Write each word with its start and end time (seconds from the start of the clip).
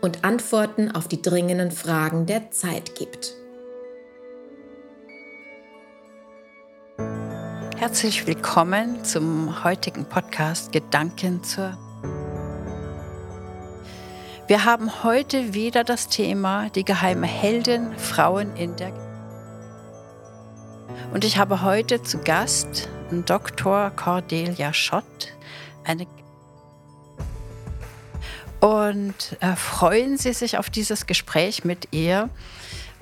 und 0.00 0.24
Antworten 0.24 0.90
auf 0.90 1.08
die 1.08 1.20
dringenden 1.20 1.70
Fragen 1.70 2.26
der 2.26 2.50
Zeit 2.50 2.94
gibt. 2.94 3.34
Herzlich 7.76 8.26
willkommen 8.26 9.04
zum 9.04 9.62
heutigen 9.64 10.04
Podcast 10.04 10.72
Gedanken 10.72 11.42
zur. 11.44 11.78
Wir 14.46 14.64
haben 14.64 15.04
heute 15.04 15.54
wieder 15.54 15.84
das 15.84 16.08
Thema 16.08 16.70
die 16.70 16.84
geheime 16.84 17.26
Heldin 17.26 17.96
Frauen 17.96 18.56
in 18.56 18.76
der. 18.76 18.92
Und 21.12 21.24
ich 21.24 21.38
habe 21.38 21.62
heute 21.62 22.02
zu 22.02 22.18
Gast 22.18 22.88
Dr. 23.26 23.90
Cordelia 23.90 24.72
Schott, 24.72 25.32
eine 25.84 26.06
und 28.60 29.36
äh, 29.40 29.54
freuen 29.56 30.16
Sie 30.16 30.32
sich 30.32 30.58
auf 30.58 30.70
dieses 30.70 31.06
Gespräch 31.06 31.64
mit 31.64 31.88
ihr. 31.92 32.28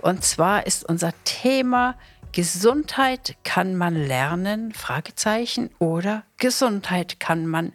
Und 0.03 0.25
zwar 0.25 0.67
ist 0.67 0.89
unser 0.89 1.13
Thema 1.25 1.97
Gesundheit 2.33 3.37
kann 3.45 3.77
man 3.77 3.95
lernen? 3.95 4.73
Fragezeichen 4.73 5.71
oder 5.79 6.25
Gesundheit 6.37 7.19
kann 7.19 7.47
man 7.47 7.73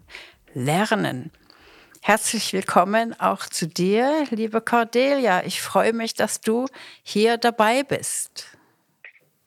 lernen? 0.54 1.32
Herzlich 2.04 2.54
willkommen 2.54 3.20
auch 3.20 3.46
zu 3.46 3.68
dir, 3.68 4.26
liebe 4.30 4.62
Cordelia. 4.62 5.44
Ich 5.45 5.62
freue 5.62 5.94
mich, 5.94 6.14
dass 6.14 6.42
du 6.42 6.68
hier 7.04 7.38
dabei 7.38 7.84
bist. 7.84 8.58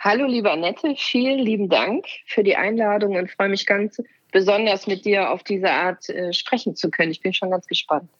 Hallo, 0.00 0.26
liebe 0.26 0.50
Annette, 0.50 0.94
vielen 0.96 1.38
lieben 1.38 1.68
Dank 1.68 2.06
für 2.26 2.42
die 2.42 2.56
Einladung 2.56 3.16
und 3.16 3.30
freue 3.30 3.48
mich 3.48 3.66
ganz 3.66 4.02
besonders 4.32 4.86
mit 4.86 5.04
dir 5.04 5.30
auf 5.30 5.44
diese 5.44 5.70
Art 5.70 6.08
äh, 6.08 6.32
sprechen 6.32 6.74
zu 6.74 6.90
können. 6.90 7.12
Ich 7.12 7.20
bin 7.20 7.32
schon 7.32 7.50
ganz 7.50 7.66
gespannt. 7.66 8.10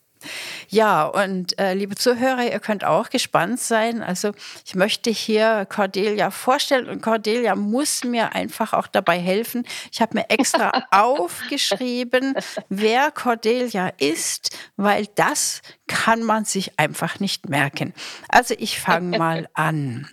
Ja, 0.69 1.05
und 1.05 1.57
äh, 1.59 1.73
liebe 1.73 1.95
Zuhörer, 1.95 2.43
ihr 2.43 2.59
könnt 2.59 2.83
auch 2.83 3.09
gespannt 3.09 3.59
sein. 3.59 4.01
Also 4.01 4.31
ich 4.65 4.75
möchte 4.75 5.09
hier 5.09 5.65
Cordelia 5.69 6.31
vorstellen 6.31 6.89
und 6.89 7.01
Cordelia 7.01 7.55
muss 7.55 8.03
mir 8.03 8.33
einfach 8.33 8.73
auch 8.73 8.87
dabei 8.87 9.19
helfen. 9.19 9.65
Ich 9.91 10.01
habe 10.01 10.17
mir 10.17 10.29
extra 10.29 10.71
aufgeschrieben, 10.91 12.35
wer 12.69 13.11
Cordelia 13.11 13.91
ist, 13.99 14.57
weil 14.75 15.07
das 15.15 15.61
kann 15.87 16.23
man 16.23 16.45
sich 16.45 16.79
einfach 16.79 17.19
nicht 17.19 17.49
merken. 17.49 17.93
Also 18.29 18.55
ich 18.57 18.79
fange 18.79 19.17
mal 19.17 19.47
an. 19.53 20.07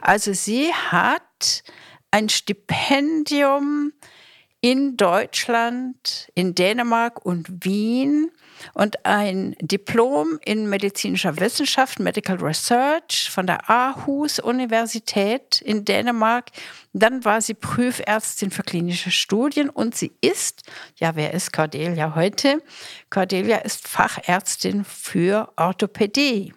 Also 0.00 0.32
sie 0.32 0.72
hat 0.72 1.62
ein 2.10 2.28
Stipendium 2.28 3.92
in 4.62 4.96
Deutschland, 4.96 6.30
in 6.36 6.54
Dänemark 6.54 7.26
und 7.26 7.64
Wien 7.64 8.30
und 8.74 9.04
ein 9.04 9.56
Diplom 9.60 10.38
in 10.44 10.68
medizinischer 10.68 11.38
Wissenschaft, 11.40 11.98
Medical 11.98 12.36
Research 12.36 13.28
von 13.28 13.48
der 13.48 13.68
Aarhus 13.68 14.38
Universität 14.38 15.60
in 15.60 15.84
Dänemark. 15.84 16.50
Dann 16.92 17.24
war 17.24 17.40
sie 17.40 17.54
Prüfärztin 17.54 18.52
für 18.52 18.62
klinische 18.62 19.10
Studien 19.10 19.68
und 19.68 19.96
sie 19.96 20.12
ist, 20.20 20.62
ja, 20.94 21.16
wer 21.16 21.34
ist 21.34 21.52
Cordelia 21.52 22.14
heute? 22.14 22.62
Cordelia 23.10 23.58
ist 23.58 23.88
Fachärztin 23.88 24.84
für 24.84 25.52
Orthopädie. 25.56 26.54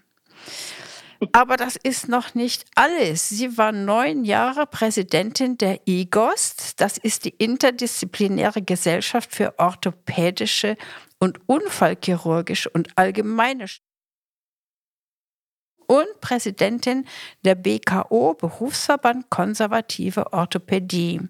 Aber 1.31 1.57
das 1.57 1.75
ist 1.75 2.07
noch 2.07 2.35
nicht 2.35 2.65
alles. 2.75 3.29
Sie 3.29 3.57
war 3.57 3.71
neun 3.71 4.25
Jahre 4.25 4.65
Präsidentin 4.65 5.57
der 5.57 5.79
IGOST. 5.87 6.79
Das 6.81 6.97
ist 6.97 7.25
die 7.25 7.29
interdisziplinäre 7.29 8.61
Gesellschaft 8.61 9.33
für 9.33 9.57
orthopädische 9.57 10.75
und 11.19 11.39
unfallchirurgische 11.47 12.69
und 12.69 12.89
allgemeine 12.97 13.67
und 15.87 16.19
Präsidentin 16.21 17.05
der 17.43 17.55
BKO, 17.55 18.33
Berufsverband 18.33 19.29
Konservative 19.29 20.33
Orthopädie. 20.33 21.21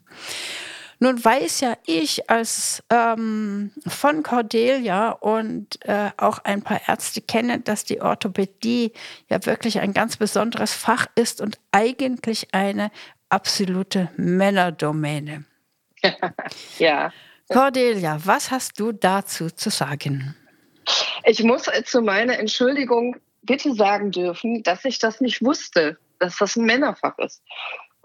Nun 0.99 1.23
weiß 1.23 1.61
ja 1.61 1.77
ich 1.85 2.29
als 2.29 2.83
ähm, 2.89 3.71
von 3.85 4.23
Cordelia 4.23 5.09
und 5.09 5.83
äh, 5.85 6.11
auch 6.17 6.39
ein 6.39 6.61
paar 6.61 6.81
Ärzte 6.87 7.21
kennen, 7.21 7.63
dass 7.63 7.83
die 7.83 8.01
Orthopädie 8.01 8.93
ja 9.29 9.45
wirklich 9.45 9.79
ein 9.79 9.93
ganz 9.93 10.17
besonderes 10.17 10.73
Fach 10.73 11.07
ist 11.15 11.41
und 11.41 11.59
eigentlich 11.71 12.53
eine 12.53 12.91
absolute 13.29 14.09
Männerdomäne. 14.17 15.45
ja. 16.79 17.11
Cordelia, 17.49 18.19
was 18.23 18.51
hast 18.51 18.79
du 18.79 18.91
dazu 18.91 19.49
zu 19.49 19.69
sagen? 19.69 20.35
Ich 21.25 21.43
muss 21.43 21.69
zu 21.85 22.01
meiner 22.01 22.39
Entschuldigung 22.39 23.17
bitte 23.41 23.73
sagen 23.73 24.11
dürfen, 24.11 24.63
dass 24.63 24.85
ich 24.85 24.99
das 24.99 25.21
nicht 25.21 25.43
wusste, 25.43 25.97
dass 26.19 26.37
das 26.37 26.55
ein 26.55 26.65
Männerfach 26.65 27.17
ist. 27.19 27.43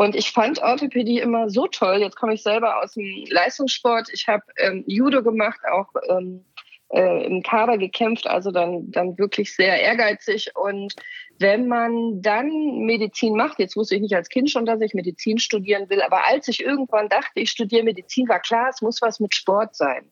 Und 0.00 0.16
ich 0.16 0.32
fand 0.32 0.62
Orthopädie 0.62 1.18
immer 1.18 1.50
so 1.50 1.66
toll. 1.66 1.98
Jetzt 1.98 2.16
komme 2.16 2.32
ich 2.32 2.42
selber 2.42 2.82
aus 2.82 2.94
dem 2.94 3.26
Leistungssport. 3.28 4.08
Ich 4.14 4.28
habe 4.28 4.42
ähm, 4.56 4.82
Judo 4.86 5.22
gemacht, 5.22 5.60
auch 5.70 5.88
ähm, 6.08 6.42
äh, 6.88 7.26
im 7.26 7.42
Kader 7.42 7.76
gekämpft, 7.76 8.26
also 8.26 8.50
dann, 8.50 8.90
dann 8.90 9.18
wirklich 9.18 9.54
sehr 9.54 9.78
ehrgeizig. 9.78 10.56
Und 10.56 10.94
wenn 11.38 11.68
man 11.68 12.22
dann 12.22 12.48
Medizin 12.86 13.36
macht, 13.36 13.58
jetzt 13.58 13.76
wusste 13.76 13.96
ich 13.96 14.00
nicht 14.00 14.16
als 14.16 14.30
Kind 14.30 14.48
schon, 14.48 14.64
dass 14.64 14.80
ich 14.80 14.94
Medizin 14.94 15.38
studieren 15.38 15.90
will, 15.90 16.00
aber 16.00 16.26
als 16.26 16.48
ich 16.48 16.64
irgendwann 16.64 17.10
dachte, 17.10 17.38
ich 17.38 17.50
studiere 17.50 17.82
Medizin, 17.82 18.26
war 18.26 18.40
klar, 18.40 18.70
es 18.70 18.80
muss 18.80 19.02
was 19.02 19.20
mit 19.20 19.34
Sport 19.34 19.76
sein. 19.76 20.10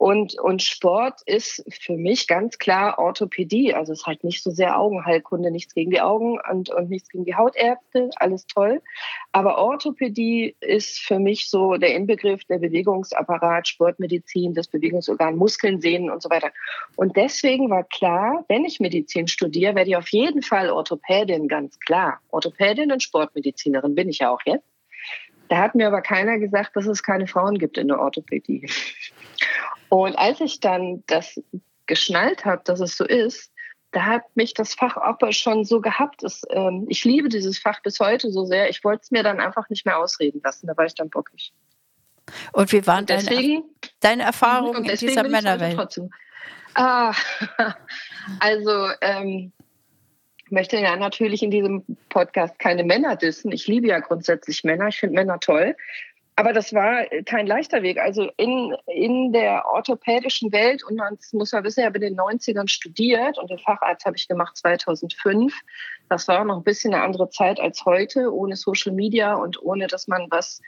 Und, 0.00 0.40
und 0.40 0.62
Sport 0.62 1.20
ist 1.26 1.62
für 1.68 1.94
mich 1.98 2.26
ganz 2.26 2.56
klar 2.56 2.98
Orthopädie. 2.98 3.74
Also 3.74 3.92
es 3.92 3.98
ist 3.98 4.06
halt 4.06 4.24
nicht 4.24 4.42
so 4.42 4.50
sehr 4.50 4.80
Augenheilkunde, 4.80 5.50
nichts 5.50 5.74
gegen 5.74 5.90
die 5.90 6.00
Augen 6.00 6.38
und, 6.50 6.70
und 6.70 6.88
nichts 6.88 7.10
gegen 7.10 7.26
die 7.26 7.34
Hautärzte, 7.34 8.08
alles 8.16 8.46
toll. 8.46 8.80
Aber 9.32 9.58
Orthopädie 9.58 10.56
ist 10.60 11.00
für 11.00 11.18
mich 11.18 11.50
so 11.50 11.74
der 11.74 11.94
Inbegriff 11.94 12.42
der 12.44 12.60
Bewegungsapparat, 12.60 13.68
Sportmedizin, 13.68 14.54
das 14.54 14.68
Bewegungsorgan, 14.68 15.36
Muskeln, 15.36 15.82
Sehnen 15.82 16.08
und 16.08 16.22
so 16.22 16.30
weiter. 16.30 16.50
Und 16.96 17.18
deswegen 17.18 17.68
war 17.68 17.84
klar, 17.84 18.46
wenn 18.48 18.64
ich 18.64 18.80
Medizin 18.80 19.28
studiere, 19.28 19.74
werde 19.74 19.90
ich 19.90 19.96
auf 19.96 20.08
jeden 20.08 20.40
Fall 20.40 20.70
Orthopädin, 20.70 21.46
ganz 21.46 21.78
klar. 21.78 22.20
Orthopädin 22.30 22.90
und 22.90 23.02
Sportmedizinerin 23.02 23.94
bin 23.94 24.08
ich 24.08 24.20
ja 24.20 24.30
auch 24.30 24.40
jetzt. 24.46 24.64
Da 25.50 25.58
hat 25.58 25.74
mir 25.74 25.88
aber 25.88 26.00
keiner 26.00 26.38
gesagt, 26.38 26.76
dass 26.76 26.86
es 26.86 27.02
keine 27.02 27.26
Frauen 27.26 27.58
gibt 27.58 27.76
in 27.76 27.88
der 27.88 27.98
Orthopädie. 27.98 28.70
Und 29.88 30.16
als 30.16 30.40
ich 30.40 30.60
dann 30.60 31.02
das 31.06 31.40
geschnallt 31.86 32.44
habe, 32.44 32.62
dass 32.64 32.80
es 32.80 32.96
so 32.96 33.04
ist, 33.04 33.52
da 33.92 34.04
hat 34.04 34.22
mich 34.36 34.54
das 34.54 34.74
Fach 34.74 34.96
auch 34.96 35.18
schon 35.32 35.64
so 35.64 35.80
gehabt. 35.80 36.22
Es, 36.22 36.42
ähm, 36.50 36.86
ich 36.88 37.04
liebe 37.04 37.28
dieses 37.28 37.58
Fach 37.58 37.82
bis 37.82 37.98
heute 37.98 38.30
so 38.30 38.44
sehr. 38.44 38.70
Ich 38.70 38.84
wollte 38.84 39.02
es 39.02 39.10
mir 39.10 39.22
dann 39.22 39.40
einfach 39.40 39.68
nicht 39.68 39.84
mehr 39.84 39.98
ausreden 39.98 40.40
lassen. 40.44 40.68
Da 40.68 40.76
war 40.76 40.84
ich 40.84 40.94
dann 40.94 41.10
bockig. 41.10 41.52
Und 42.52 42.72
wie 42.72 42.86
waren 42.86 43.06
deswegen, 43.06 43.64
deine, 43.80 43.92
deine 44.00 44.22
Erfahrungen 44.22 44.84
in 44.84 44.96
dieser 44.96 45.28
Männerwelt? 45.28 46.00
Ah, 46.74 47.12
also 48.40 48.90
ähm, 49.00 49.52
ich 50.44 50.50
möchte 50.52 50.78
ja 50.78 50.96
natürlich 50.96 51.42
in 51.42 51.50
diesem 51.50 51.84
Podcast 52.08 52.58
keine 52.58 52.84
Männer 52.84 53.16
dissen. 53.16 53.50
Ich 53.50 53.66
liebe 53.66 53.88
ja 53.88 53.98
grundsätzlich 53.98 54.62
Männer. 54.62 54.88
Ich 54.88 55.00
finde 55.00 55.16
Männer 55.16 55.40
toll. 55.40 55.76
Aber 56.40 56.54
das 56.54 56.72
war 56.72 57.04
kein 57.26 57.46
leichter 57.46 57.82
Weg. 57.82 57.98
Also 57.98 58.30
in, 58.38 58.74
in 58.86 59.30
der 59.30 59.66
orthopädischen 59.66 60.50
Welt, 60.52 60.82
und 60.82 60.96
man 60.96 61.18
muss 61.32 61.50
ja 61.50 61.62
wissen, 61.62 61.80
ich 61.80 61.86
habe 61.86 61.98
in 61.98 62.14
den 62.14 62.18
90ern 62.18 62.66
studiert 62.66 63.36
und 63.36 63.50
den 63.50 63.58
Facharzt 63.58 64.06
habe 64.06 64.16
ich 64.16 64.26
gemacht 64.26 64.56
2005. 64.56 65.52
Das 66.08 66.28
war 66.28 66.42
noch 66.46 66.56
ein 66.56 66.64
bisschen 66.64 66.94
eine 66.94 67.02
andere 67.02 67.28
Zeit 67.28 67.60
als 67.60 67.84
heute, 67.84 68.34
ohne 68.34 68.56
Social 68.56 68.92
Media 68.92 69.34
und 69.34 69.62
ohne, 69.62 69.86
dass 69.86 70.08
man 70.08 70.28
was 70.30 70.62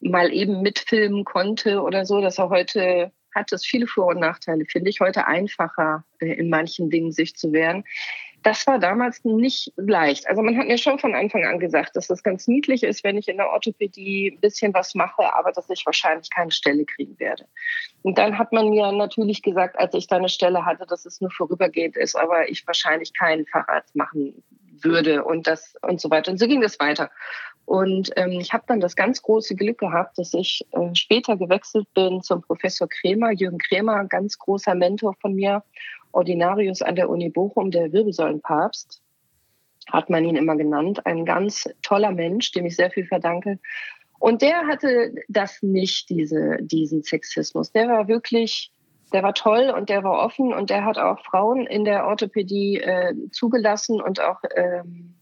mal 0.00 0.30
eben 0.34 0.60
mitfilmen 0.60 1.24
konnte 1.24 1.80
oder 1.80 2.04
so. 2.04 2.20
Das 2.20 2.36
war 2.36 2.50
heute 2.50 3.10
hat 3.34 3.52
es 3.52 3.64
viele 3.64 3.86
Vor- 3.86 4.08
und 4.08 4.20
Nachteile, 4.20 4.66
finde 4.66 4.90
ich 4.90 5.00
heute 5.00 5.26
einfacher, 5.26 6.04
äh, 6.18 6.34
in 6.34 6.50
manchen 6.50 6.90
Dingen 6.90 7.12
sich 7.12 7.36
zu 7.36 7.52
wehren. 7.52 7.84
Das 8.42 8.66
war 8.66 8.78
damals 8.78 9.22
nicht 9.24 9.72
leicht. 9.76 10.26
Also 10.26 10.40
man 10.40 10.56
hat 10.56 10.66
mir 10.66 10.78
schon 10.78 10.98
von 10.98 11.14
Anfang 11.14 11.44
an 11.44 11.58
gesagt, 11.58 11.94
dass 11.94 12.06
das 12.06 12.22
ganz 12.22 12.48
niedlich 12.48 12.82
ist, 12.82 13.04
wenn 13.04 13.18
ich 13.18 13.28
in 13.28 13.36
der 13.36 13.50
Orthopädie 13.50 14.32
ein 14.32 14.40
bisschen 14.40 14.72
was 14.72 14.94
mache, 14.94 15.34
aber 15.34 15.52
dass 15.52 15.68
ich 15.68 15.84
wahrscheinlich 15.84 16.30
keine 16.30 16.50
Stelle 16.50 16.84
kriegen 16.86 17.18
werde. 17.18 17.46
Und 18.02 18.16
dann 18.16 18.38
hat 18.38 18.52
man 18.52 18.70
mir 18.70 18.92
natürlich 18.92 19.42
gesagt, 19.42 19.78
als 19.78 19.94
ich 19.94 20.06
da 20.06 20.16
eine 20.16 20.30
Stelle 20.30 20.64
hatte, 20.64 20.86
dass 20.86 21.04
es 21.04 21.20
nur 21.20 21.30
vorübergehend 21.30 21.96
ist, 21.96 22.16
aber 22.16 22.48
ich 22.48 22.66
wahrscheinlich 22.66 23.12
keinen 23.12 23.46
Facharzt 23.46 23.94
machen 23.94 24.42
würde 24.82 25.24
und 25.24 25.46
das 25.46 25.74
und 25.82 26.00
so 26.00 26.10
weiter. 26.10 26.30
Und 26.30 26.38
so 26.38 26.46
ging 26.46 26.62
das 26.62 26.80
weiter. 26.80 27.10
Und 27.66 28.10
ähm, 28.16 28.32
ich 28.32 28.52
habe 28.52 28.64
dann 28.66 28.80
das 28.80 28.96
ganz 28.96 29.22
große 29.22 29.54
Glück 29.54 29.78
gehabt, 29.78 30.18
dass 30.18 30.34
ich 30.34 30.66
äh, 30.72 30.94
später 30.94 31.36
gewechselt 31.36 31.86
bin 31.94 32.20
zum 32.22 32.42
Professor 32.42 32.88
Kremer, 32.88 33.30
Jürgen 33.30 33.58
Kremer, 33.58 34.04
ganz 34.06 34.38
großer 34.38 34.74
Mentor 34.74 35.14
von 35.20 35.34
mir, 35.34 35.62
Ordinarius 36.12 36.82
an 36.82 36.96
der 36.96 37.08
Uni 37.08 37.30
Bochum, 37.30 37.70
der 37.70 37.92
Wirbelsäulenpapst, 37.92 39.02
hat 39.88 40.10
man 40.10 40.24
ihn 40.24 40.36
immer 40.36 40.56
genannt. 40.56 41.06
Ein 41.06 41.24
ganz 41.24 41.68
toller 41.82 42.12
Mensch, 42.12 42.52
dem 42.52 42.66
ich 42.66 42.76
sehr 42.76 42.90
viel 42.90 43.06
verdanke. 43.06 43.58
Und 44.18 44.42
der 44.42 44.66
hatte 44.66 45.14
das 45.28 45.62
nicht, 45.62 46.10
diese, 46.10 46.58
diesen 46.60 47.02
Sexismus. 47.02 47.72
Der 47.72 47.88
war 47.88 48.06
wirklich, 48.06 48.70
der 49.12 49.22
war 49.22 49.34
toll 49.34 49.72
und 49.74 49.88
der 49.88 50.04
war 50.04 50.24
offen 50.24 50.52
und 50.52 50.70
der 50.70 50.84
hat 50.84 50.98
auch 50.98 51.24
Frauen 51.24 51.66
in 51.66 51.84
der 51.84 52.06
Orthopädie 52.06 52.80
äh, 52.80 53.14
zugelassen 53.32 54.00
und 54.00 54.20
auch 54.20 54.40
ähm, 54.54 55.14
äh, 55.16 55.19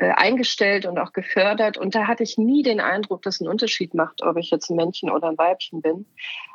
eingestellt 0.00 0.86
und 0.86 0.98
auch 0.98 1.12
gefördert. 1.12 1.78
Und 1.78 1.94
da 1.94 2.06
hatte 2.06 2.22
ich 2.22 2.36
nie 2.36 2.62
den 2.62 2.80
Eindruck, 2.80 3.22
dass 3.22 3.40
ein 3.40 3.48
Unterschied 3.48 3.94
macht, 3.94 4.22
ob 4.22 4.36
ich 4.36 4.50
jetzt 4.50 4.70
ein 4.70 4.76
Männchen 4.76 5.10
oder 5.10 5.28
ein 5.28 5.38
Weibchen 5.38 5.82
bin. 5.82 6.06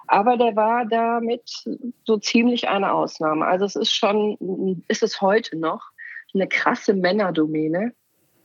Aber 0.07 0.37
der 0.37 0.55
war 0.55 0.85
damit 0.85 1.63
so 2.03 2.17
ziemlich 2.17 2.67
eine 2.67 2.91
Ausnahme. 2.91 3.45
Also 3.45 3.65
es 3.65 3.75
ist 3.75 3.93
schon, 3.93 4.83
ist 4.87 5.03
es 5.03 5.21
heute 5.21 5.57
noch 5.57 5.91
eine 6.33 6.47
krasse 6.47 6.93
Männerdomäne. 6.93 7.93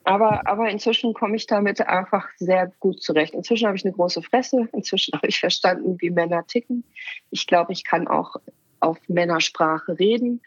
Aber, 0.04 0.46
aber 0.46 0.68
inzwischen 0.68 1.14
komme 1.14 1.36
ich 1.36 1.46
damit 1.46 1.80
einfach 1.80 2.28
sehr 2.36 2.70
gut 2.78 3.02
zurecht. 3.02 3.32
Inzwischen 3.32 3.66
habe 3.66 3.76
ich 3.76 3.84
eine 3.84 3.94
große 3.94 4.22
Fresse. 4.22 4.68
Inzwischen 4.72 5.12
habe 5.14 5.26
ich 5.26 5.40
verstanden, 5.40 5.96
wie 6.00 6.10
Männer 6.10 6.46
ticken. 6.46 6.84
Ich 7.30 7.46
glaube, 7.46 7.72
ich 7.72 7.84
kann 7.84 8.06
auch 8.06 8.36
auf 8.80 8.98
Männersprache 9.08 9.98
reden. 9.98 10.42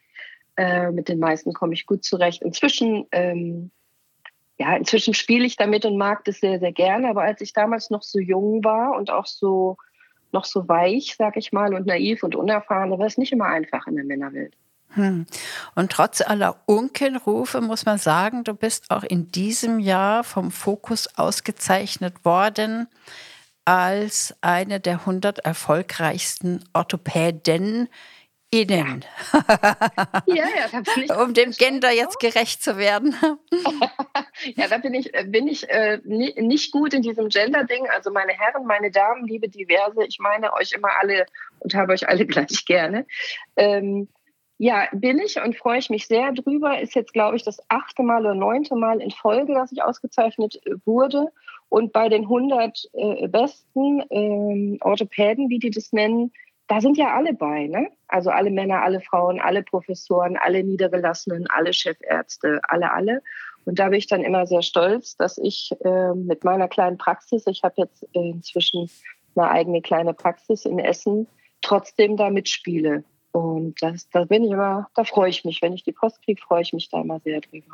Äh, 0.56 0.92
mit 0.92 1.10
den 1.10 1.20
meisten 1.20 1.54
komme 1.54 1.74
ich 1.74 1.86
gut 1.86 2.04
zurecht. 2.04 2.44
Inzwischen 2.44 3.08
ähm, 3.12 3.72
ja, 4.57 4.75
inzwischen 4.75 5.13
spiele 5.13 5.45
ich 5.45 5.56
damit 5.56 5.86
und 5.86 5.98
mag 5.98 6.25
das 6.25 6.39
sehr, 6.39 6.59
sehr 6.59 6.71
gerne. 6.71 7.09
Aber 7.09 7.21
als 7.21 7.42
ich 7.42 7.54
damals 7.54 7.89
noch 7.89 8.04
so 8.04 8.19
jung 8.19 8.63
war 8.63 8.98
und 8.98 9.12
auch 9.12 9.25
so 9.25 9.77
noch 10.31 10.45
so 10.45 10.68
weich, 10.68 11.15
sag 11.18 11.38
ich 11.38 11.54
mal, 11.54 11.74
und 11.74 11.86
naiv 11.88 12.24
und 12.24 12.36
unerfahren, 12.36 12.92
war 12.92 13.06
es 13.06 13.18
nicht 13.18 13.31
immer 13.31 13.45
einfach 13.45 13.88
in 13.88 13.95
der 13.95 14.04
Männerwelt. 14.06 14.56
Hm. 14.89 15.25
Und 15.75 15.92
trotz 15.92 16.21
aller 16.21 16.59
Unkenrufe 16.65 17.62
muss 17.62 17.86
man 17.86 17.98
sagen, 17.98 18.44
du 18.44 18.54
bist 18.54 18.89
auch 18.89 19.04
in 19.04 19.31
diesem 19.31 19.80
Jahr 19.80 20.24
vom 20.24 20.51
Fokus 20.51 21.18
ausgezeichnet 21.18 22.25
worden 22.25 22.88
als 23.65 24.36
eine 24.42 24.80
der 24.80 25.00
100 25.00 25.39
erfolgreichsten 25.39 26.63
Orthopäden 26.74 27.89
Innen. 28.50 29.04
Ja, 30.26 30.46
ja, 30.46 30.82
ich. 30.96 31.12
um 31.12 31.34
dem 31.34 31.52
Gender 31.52 31.92
jetzt 31.92 32.20
gerecht 32.20 32.62
zu 32.62 32.78
werden. 32.78 33.16
ja, 34.56 34.68
da 34.68 34.78
bin 34.78 34.94
ich, 34.94 35.14
äh, 35.14 35.26
bin 35.26 35.48
ich 35.48 35.70
äh, 35.70 36.00
nicht 36.06 36.72
gut 36.72 36.94
in 36.94 37.02
diesem 37.02 37.30
Gender-Ding. 37.30 37.88
Also 37.90 38.12
meine 38.12 38.34
Herren, 38.34 38.66
meine 38.66 38.92
Damen, 38.92 39.26
liebe 39.26 39.50
Diverse, 39.50 40.06
ich 40.06 40.20
meine 40.20 40.54
euch 40.54 40.74
immer 40.74 40.90
alle 41.02 41.26
und 41.60 41.76
habe 41.76 41.94
euch 41.94 42.08
alle 42.08 42.26
gleich 42.26 42.66
gerne. 42.66 43.06
Ähm, 43.56 44.08
ja, 44.58 44.88
bin 44.92 45.20
ich 45.20 45.40
und 45.40 45.56
freue 45.56 45.80
ich 45.80 45.90
mich 45.90 46.08
sehr 46.08 46.32
drüber. 46.32 46.80
Ist 46.80 46.96
jetzt, 46.96 47.14
glaube 47.14 47.36
ich, 47.36 47.44
das 47.44 47.60
achte 47.70 48.04
Mal 48.04 48.22
oder 48.22 48.36
neunte 48.36 48.76
Mal 48.76 49.02
in 49.02 49.12
Folge, 49.12 49.54
dass 49.54 49.72
ich 49.72 49.84
ausgezeichnet 49.84 50.60
äh, 50.66 50.76
wurde. 50.86 51.32
Und 51.70 51.92
bei 51.92 52.10
den 52.10 52.24
100 52.24 52.90
äh, 52.94 53.28
besten 53.28 54.02
äh, 54.10 54.78
Orthopäden, 54.82 55.50
wie 55.50 55.60
die 55.60 55.70
das 55.70 55.92
nennen, 55.92 56.32
da 56.68 56.81
sind 56.81 56.98
ja 56.98 57.16
alle 57.16 57.34
bei, 57.34 57.68
ne? 57.68 57.90
Also 58.08 58.30
alle 58.30 58.52
Männer, 58.52 58.81
alle 58.81 59.02
Frauen, 59.02 59.40
alle 59.40 59.64
Professoren, 59.64 60.38
alle 60.38 60.64
Niedergelassenen, 60.64 61.48
alle 61.50 61.74
Chefärzte, 61.74 62.60
alle, 62.68 62.92
alle. 62.92 63.22
Und 63.66 63.80
da 63.80 63.90
bin 63.90 64.00
ich 64.00 64.08
dann 64.08 64.24
immer 64.24 64.46
sehr 64.46 64.62
stolz, 64.62 65.16
dass 65.18 65.38
ich 65.38 65.72
äh, 65.84 66.14
mit 66.14 66.44
meiner 66.44 66.68
kleinen 66.68 66.98
Praxis, 66.98 67.48
ich 67.48 67.64
habe 67.64 67.75
jetzt 67.78 68.04
inzwischen 68.14 68.90
eine 69.36 69.50
eigene 69.50 69.81
kleine 69.81 70.14
Praxis 70.14 70.66
in 70.66 70.80
Essen, 70.80 71.28
trotzdem 71.62 72.18
da 72.18 72.30
mitspiele. 72.30 73.04
Und 73.38 73.75
das, 73.84 74.10
da 74.10 74.24
bin 74.24 74.45
ich 74.45 74.50
immer, 74.50 74.89
da 74.95 75.04
freue 75.04 75.30
ich 75.30 75.45
mich. 75.45 75.62
Wenn 75.62 75.72
ich 75.72 75.84
die 75.84 75.92
Post 75.92 76.24
kriege, 76.24 76.42
freue 76.42 76.63
ich 76.63 76.74
mich 76.74 76.89
da 76.89 77.01
immer 77.01 77.19
sehr 77.19 77.39
drüber. 77.39 77.68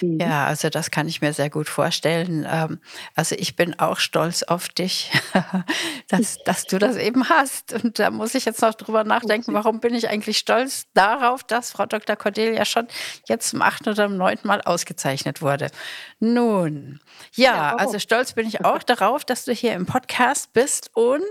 Mhm. 0.00 0.18
Ja, 0.18 0.46
also 0.46 0.70
das 0.70 0.90
kann 0.90 1.06
ich 1.06 1.20
mir 1.20 1.32
sehr 1.32 1.50
gut 1.50 1.68
vorstellen. 1.68 2.44
Ähm, 2.50 2.80
also 3.14 3.36
ich 3.38 3.54
bin 3.54 3.78
auch 3.78 4.00
stolz 4.00 4.42
auf 4.42 4.68
dich, 4.70 5.12
dass, 6.08 6.38
dass 6.38 6.64
du 6.64 6.80
das 6.80 6.96
eben 6.96 7.28
hast. 7.28 7.74
Und 7.74 8.00
da 8.00 8.10
muss 8.10 8.34
ich 8.34 8.44
jetzt 8.44 8.60
noch 8.60 8.74
drüber 8.74 9.04
nachdenken, 9.04 9.54
warum 9.54 9.78
bin 9.78 9.94
ich 9.94 10.08
eigentlich 10.08 10.36
stolz 10.36 10.88
darauf, 10.94 11.44
dass 11.44 11.70
Frau 11.70 11.86
Dr. 11.86 12.16
Cordelia 12.16 12.64
schon 12.64 12.88
jetzt 13.28 13.50
zum 13.50 13.62
achten 13.62 13.90
oder 13.90 14.08
neunten 14.08 14.48
Mal 14.48 14.62
ausgezeichnet 14.62 15.40
wurde. 15.40 15.70
Nun, 16.18 16.98
ja, 17.34 17.54
ja 17.54 17.76
also 17.76 18.00
stolz 18.00 18.32
bin 18.32 18.48
ich 18.48 18.64
auch 18.64 18.82
darauf, 18.82 19.24
dass 19.24 19.44
du 19.44 19.52
hier 19.52 19.74
im 19.74 19.86
Podcast 19.86 20.52
bist 20.54 20.90
und 20.94 21.22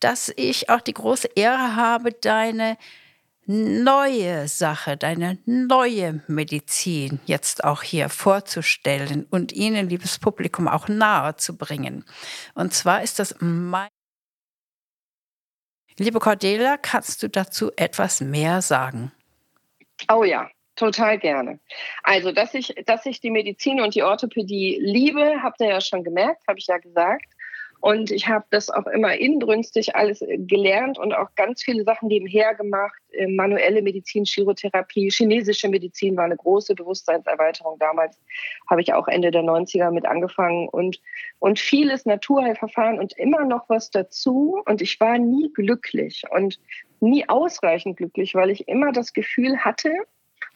dass 0.00 0.32
ich 0.34 0.70
auch 0.70 0.80
die 0.80 0.94
große 0.94 1.28
Ehre 1.36 1.76
habe, 1.76 2.12
deine 2.12 2.78
neue 3.48 4.46
Sache, 4.46 4.98
deine 4.98 5.38
neue 5.46 6.22
Medizin 6.28 7.18
jetzt 7.24 7.64
auch 7.64 7.82
hier 7.82 8.10
vorzustellen 8.10 9.26
und 9.30 9.52
Ihnen, 9.52 9.88
liebes 9.88 10.18
Publikum, 10.18 10.68
auch 10.68 10.88
nahe 10.88 11.36
zu 11.36 11.56
bringen. 11.56 12.04
Und 12.54 12.74
zwar 12.74 13.02
ist 13.02 13.18
das 13.18 13.34
mein. 13.40 13.88
Liebe 15.96 16.20
Cordelia, 16.20 16.76
kannst 16.76 17.22
du 17.22 17.28
dazu 17.28 17.72
etwas 17.74 18.20
mehr 18.20 18.62
sagen? 18.62 19.12
Oh 20.12 20.22
ja, 20.22 20.48
total 20.76 21.18
gerne. 21.18 21.58
Also, 22.02 22.30
dass 22.32 22.54
ich, 22.54 22.74
dass 22.86 23.06
ich 23.06 23.20
die 23.20 23.30
Medizin 23.30 23.80
und 23.80 23.94
die 23.94 24.02
Orthopädie 24.02 24.78
liebe, 24.80 25.42
habt 25.42 25.60
ihr 25.60 25.68
ja 25.68 25.80
schon 25.80 26.04
gemerkt, 26.04 26.46
habe 26.46 26.58
ich 26.58 26.66
ja 26.66 26.76
gesagt. 26.76 27.26
Und 27.80 28.10
ich 28.10 28.26
habe 28.26 28.44
das 28.50 28.70
auch 28.70 28.86
immer 28.86 29.14
inbrünstig 29.14 29.94
alles 29.94 30.20
äh, 30.20 30.38
gelernt 30.38 30.98
und 30.98 31.12
auch 31.12 31.34
ganz 31.36 31.62
viele 31.62 31.84
Sachen 31.84 32.08
nebenher 32.08 32.54
gemacht. 32.54 33.00
Äh, 33.12 33.28
manuelle 33.28 33.82
Medizin, 33.82 34.24
Chirotherapie, 34.24 35.10
chinesische 35.10 35.68
Medizin 35.68 36.16
war 36.16 36.24
eine 36.24 36.36
große 36.36 36.74
Bewusstseinserweiterung. 36.74 37.78
Damals 37.78 38.20
habe 38.68 38.80
ich 38.80 38.92
auch 38.92 39.06
Ende 39.06 39.30
der 39.30 39.42
90er 39.42 39.92
mit 39.92 40.06
angefangen 40.06 40.68
und, 40.68 41.00
und 41.38 41.60
vieles 41.60 42.04
Naturheilverfahren 42.04 42.98
und 42.98 43.16
immer 43.16 43.44
noch 43.44 43.68
was 43.68 43.90
dazu. 43.90 44.60
Und 44.66 44.82
ich 44.82 44.98
war 44.98 45.18
nie 45.18 45.52
glücklich 45.52 46.24
und 46.30 46.58
nie 47.00 47.28
ausreichend 47.28 47.96
glücklich, 47.96 48.34
weil 48.34 48.50
ich 48.50 48.66
immer 48.66 48.90
das 48.90 49.12
Gefühl 49.12 49.58
hatte, 49.58 49.90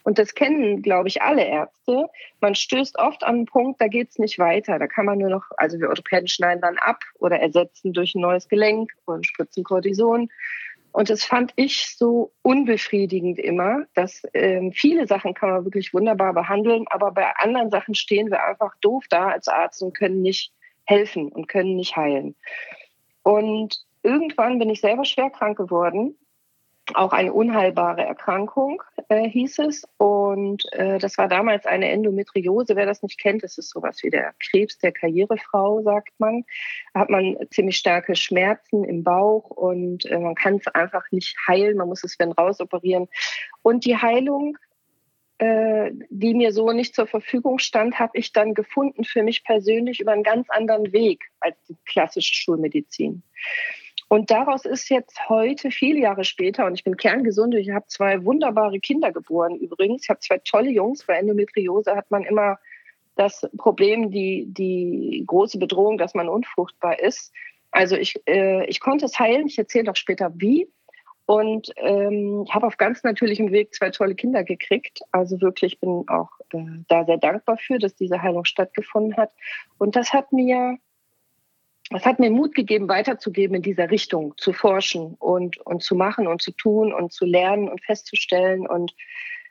und 0.03 0.19
das 0.19 0.35
kennen, 0.35 0.81
glaube 0.81 1.07
ich, 1.07 1.21
alle 1.21 1.45
Ärzte. 1.45 2.09
Man 2.41 2.55
stößt 2.55 2.99
oft 2.99 3.23
an 3.23 3.35
einen 3.35 3.45
Punkt, 3.45 3.79
da 3.79 3.87
geht 3.87 4.09
es 4.09 4.19
nicht 4.19 4.37
weiter. 4.37 4.77
Da 4.77 4.87
kann 4.87 5.05
man 5.05 5.17
nur 5.17 5.29
noch, 5.29 5.45
also 5.57 5.79
wir 5.79 5.89
Orthopäden 5.89 6.27
schneiden 6.27 6.61
dann 6.61 6.77
ab 6.77 7.03
oder 7.19 7.39
ersetzen 7.39 7.93
durch 7.93 8.13
ein 8.13 8.21
neues 8.21 8.49
Gelenk 8.49 8.91
und 9.05 9.25
spritzen 9.25 9.63
Cortison. 9.63 10.29
Und 10.91 11.09
das 11.09 11.23
fand 11.23 11.53
ich 11.55 11.95
so 11.97 12.33
unbefriedigend 12.43 13.39
immer, 13.39 13.85
dass 13.95 14.23
ähm, 14.33 14.73
viele 14.73 15.07
Sachen 15.07 15.33
kann 15.33 15.49
man 15.49 15.65
wirklich 15.65 15.93
wunderbar 15.93 16.33
behandeln, 16.33 16.85
aber 16.89 17.11
bei 17.11 17.25
anderen 17.37 17.71
Sachen 17.71 17.95
stehen 17.95 18.29
wir 18.29 18.43
einfach 18.43 18.75
doof 18.81 19.05
da 19.09 19.29
als 19.29 19.47
Arzt 19.47 19.81
und 19.81 19.97
können 19.97 20.21
nicht 20.21 20.51
helfen 20.85 21.29
und 21.29 21.47
können 21.47 21.77
nicht 21.77 21.95
heilen. 21.95 22.35
Und 23.23 23.83
irgendwann 24.03 24.59
bin 24.59 24.69
ich 24.69 24.81
selber 24.81 25.05
schwer 25.05 25.31
krank 25.31 25.57
geworden 25.57 26.15
auch 26.93 27.13
eine 27.13 27.33
unheilbare 27.33 28.03
Erkrankung, 28.03 28.83
äh, 29.07 29.27
hieß 29.29 29.59
es. 29.59 29.83
Und 29.97 30.63
äh, 30.73 30.99
das 30.99 31.17
war 31.17 31.27
damals 31.27 31.65
eine 31.65 31.89
Endometriose. 31.89 32.75
Wer 32.75 32.85
das 32.85 33.01
nicht 33.01 33.19
kennt, 33.19 33.43
das 33.43 33.57
ist 33.57 33.69
sowas 33.69 34.03
wie 34.03 34.09
der 34.09 34.33
Krebs 34.39 34.77
der 34.79 34.91
Karrierefrau, 34.91 35.81
sagt 35.83 36.13
man. 36.19 36.43
Da 36.93 37.01
hat 37.01 37.09
man 37.09 37.37
ziemlich 37.51 37.77
starke 37.77 38.15
Schmerzen 38.15 38.83
im 38.83 39.03
Bauch 39.03 39.49
und 39.49 40.05
äh, 40.05 40.19
man 40.19 40.35
kann 40.35 40.55
es 40.55 40.67
einfach 40.67 41.03
nicht 41.11 41.37
heilen. 41.47 41.77
Man 41.77 41.87
muss 41.87 42.03
es 42.03 42.19
wenn 42.19 42.31
rausoperieren. 42.31 43.07
Und 43.61 43.85
die 43.85 43.97
Heilung, 43.97 44.57
äh, 45.37 45.91
die 46.09 46.33
mir 46.33 46.51
so 46.51 46.71
nicht 46.73 46.95
zur 46.95 47.07
Verfügung 47.07 47.59
stand, 47.59 47.97
habe 47.97 48.17
ich 48.17 48.33
dann 48.33 48.53
gefunden 48.53 49.05
für 49.05 49.23
mich 49.23 49.43
persönlich 49.45 49.99
über 50.01 50.11
einen 50.11 50.23
ganz 50.23 50.49
anderen 50.49 50.91
Weg 50.91 51.23
als 51.39 51.55
die 51.67 51.77
klassische 51.85 52.33
Schulmedizin. 52.33 53.23
Und 54.13 54.29
daraus 54.29 54.65
ist 54.65 54.89
jetzt 54.89 55.27
heute, 55.27 55.71
viele 55.71 55.99
Jahre 55.99 56.23
später, 56.23 56.67
und 56.67 56.75
ich 56.75 56.83
bin 56.83 56.97
kerngesund, 56.97 57.55
ich 57.55 57.71
habe 57.71 57.87
zwei 57.87 58.23
wunderbare 58.23 58.79
Kinder 58.79 59.11
geboren 59.11 59.55
übrigens. 59.55 60.03
Ich 60.03 60.09
habe 60.11 60.19
zwei 60.19 60.37
tolle 60.37 60.69
Jungs. 60.69 61.03
Bei 61.03 61.15
Endometriose 61.15 61.95
hat 61.95 62.11
man 62.11 62.23
immer 62.23 62.59
das 63.15 63.49
Problem, 63.57 64.11
die, 64.11 64.45
die 64.49 65.23
große 65.25 65.57
Bedrohung, 65.57 65.97
dass 65.97 66.13
man 66.13 66.29
unfruchtbar 66.29 66.99
ist. 66.99 67.33
Also 67.71 67.95
ich, 67.95 68.13
äh, 68.27 68.67
ich 68.67 68.81
konnte 68.81 69.05
es 69.05 69.17
heilen. 69.17 69.47
Ich 69.47 69.57
erzähle 69.57 69.85
doch 69.85 69.95
später 69.95 70.31
wie. 70.35 70.69
Und 71.25 71.73
ähm, 71.77 72.45
habe 72.51 72.67
auf 72.67 72.77
ganz 72.77 73.01
natürlichem 73.01 73.51
Weg 73.51 73.73
zwei 73.73 73.89
tolle 73.89 74.13
Kinder 74.13 74.43
gekriegt. 74.43 74.99
Also 75.11 75.41
wirklich 75.41 75.79
bin 75.79 76.03
auch 76.07 76.29
äh, 76.51 76.59
da 76.87 77.03
sehr 77.03 77.17
dankbar 77.17 77.57
für, 77.57 77.79
dass 77.79 77.95
diese 77.95 78.21
Heilung 78.21 78.45
stattgefunden 78.45 79.17
hat. 79.17 79.31
Und 79.79 79.95
das 79.95 80.13
hat 80.13 80.31
mir 80.31 80.77
es 81.95 82.05
hat 82.05 82.19
mir 82.19 82.31
Mut 82.31 82.55
gegeben, 82.55 82.89
weiterzugeben 82.89 83.57
in 83.57 83.61
dieser 83.61 83.91
Richtung, 83.91 84.33
zu 84.37 84.53
forschen 84.53 85.15
und, 85.19 85.57
und 85.65 85.83
zu 85.83 85.95
machen 85.95 86.27
und 86.27 86.41
zu 86.41 86.51
tun 86.51 86.93
und 86.93 87.11
zu 87.11 87.25
lernen 87.25 87.69
und 87.69 87.83
festzustellen 87.83 88.67
und 88.67 88.93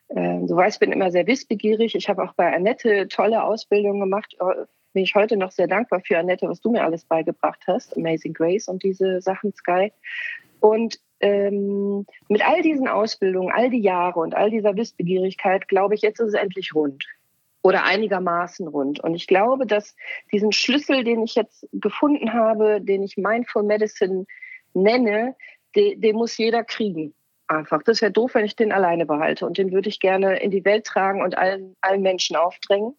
äh, 0.09 0.39
du 0.47 0.55
weißt, 0.55 0.77
ich 0.77 0.81
bin 0.81 0.93
immer 0.93 1.11
sehr 1.11 1.27
wissbegierig. 1.27 1.95
Ich 1.95 2.09
habe 2.09 2.23
auch 2.23 2.35
bei 2.35 2.53
Annette 2.55 3.09
tolle 3.09 3.43
Ausbildungen 3.45 4.01
gemacht. 4.01 4.37
Bin 4.93 5.05
ich 5.05 5.15
heute 5.15 5.37
noch 5.37 5.53
sehr 5.53 5.69
dankbar 5.69 6.01
für 6.05 6.19
Annette, 6.19 6.49
was 6.49 6.61
du 6.61 6.71
mir 6.71 6.85
alles 6.85 7.05
beigebracht 7.05 7.63
hast. 7.67 7.97
Amazing 7.97 8.35
Grace 8.35 8.69
und 8.69 8.83
diese 8.83 9.23
Sachen 9.23 9.55
Sky. 9.55 9.93
Und 10.61 10.99
ähm, 11.21 12.05
mit 12.29 12.47
all 12.47 12.61
diesen 12.63 12.89
Ausbildungen, 12.89 13.53
all 13.53 13.71
die 13.71 13.81
Jahre 13.81 14.21
und 14.21 14.35
all 14.35 14.51
dieser 14.51 14.77
Wissbegierigkeit, 14.77 15.67
glaube 15.69 15.95
ich, 15.95 16.03
jetzt 16.03 16.21
ist 16.21 16.29
es 16.29 16.35
endlich 16.35 16.75
rund 16.75 17.07
oder 17.63 17.85
einigermaßen 17.85 18.67
rund. 18.67 19.01
Und 19.01 19.15
ich 19.15 19.27
glaube, 19.27 19.67
dass 19.67 19.95
diesen 20.33 20.53
Schlüssel, 20.53 21.05
den 21.05 21.23
ich 21.23 21.35
jetzt 21.35 21.67
gefunden 21.73 22.33
habe, 22.33 22.81
den 22.81 23.03
ich 23.03 23.17
Mindful 23.17 23.63
Medicine 23.63 24.27
nenne, 24.75 25.37
den, 25.77 26.01
den 26.01 26.17
muss 26.17 26.37
jeder 26.37 26.65
kriegen. 26.65 27.15
Einfach. 27.47 27.83
Das 27.83 28.01
wäre 28.01 28.13
doof, 28.13 28.35
wenn 28.35 28.45
ich 28.45 28.57
den 28.57 28.73
alleine 28.73 29.05
behalte. 29.07 29.47
Und 29.47 29.59
den 29.59 29.73
würde 29.73 29.89
ich 29.89 30.01
gerne 30.01 30.39
in 30.41 30.51
die 30.51 30.65
Welt 30.65 30.85
tragen 30.85 31.23
und 31.23 31.37
allen, 31.37 31.77
allen 31.81 32.03
Menschen 32.03 32.35
aufdrängen, 32.35 32.95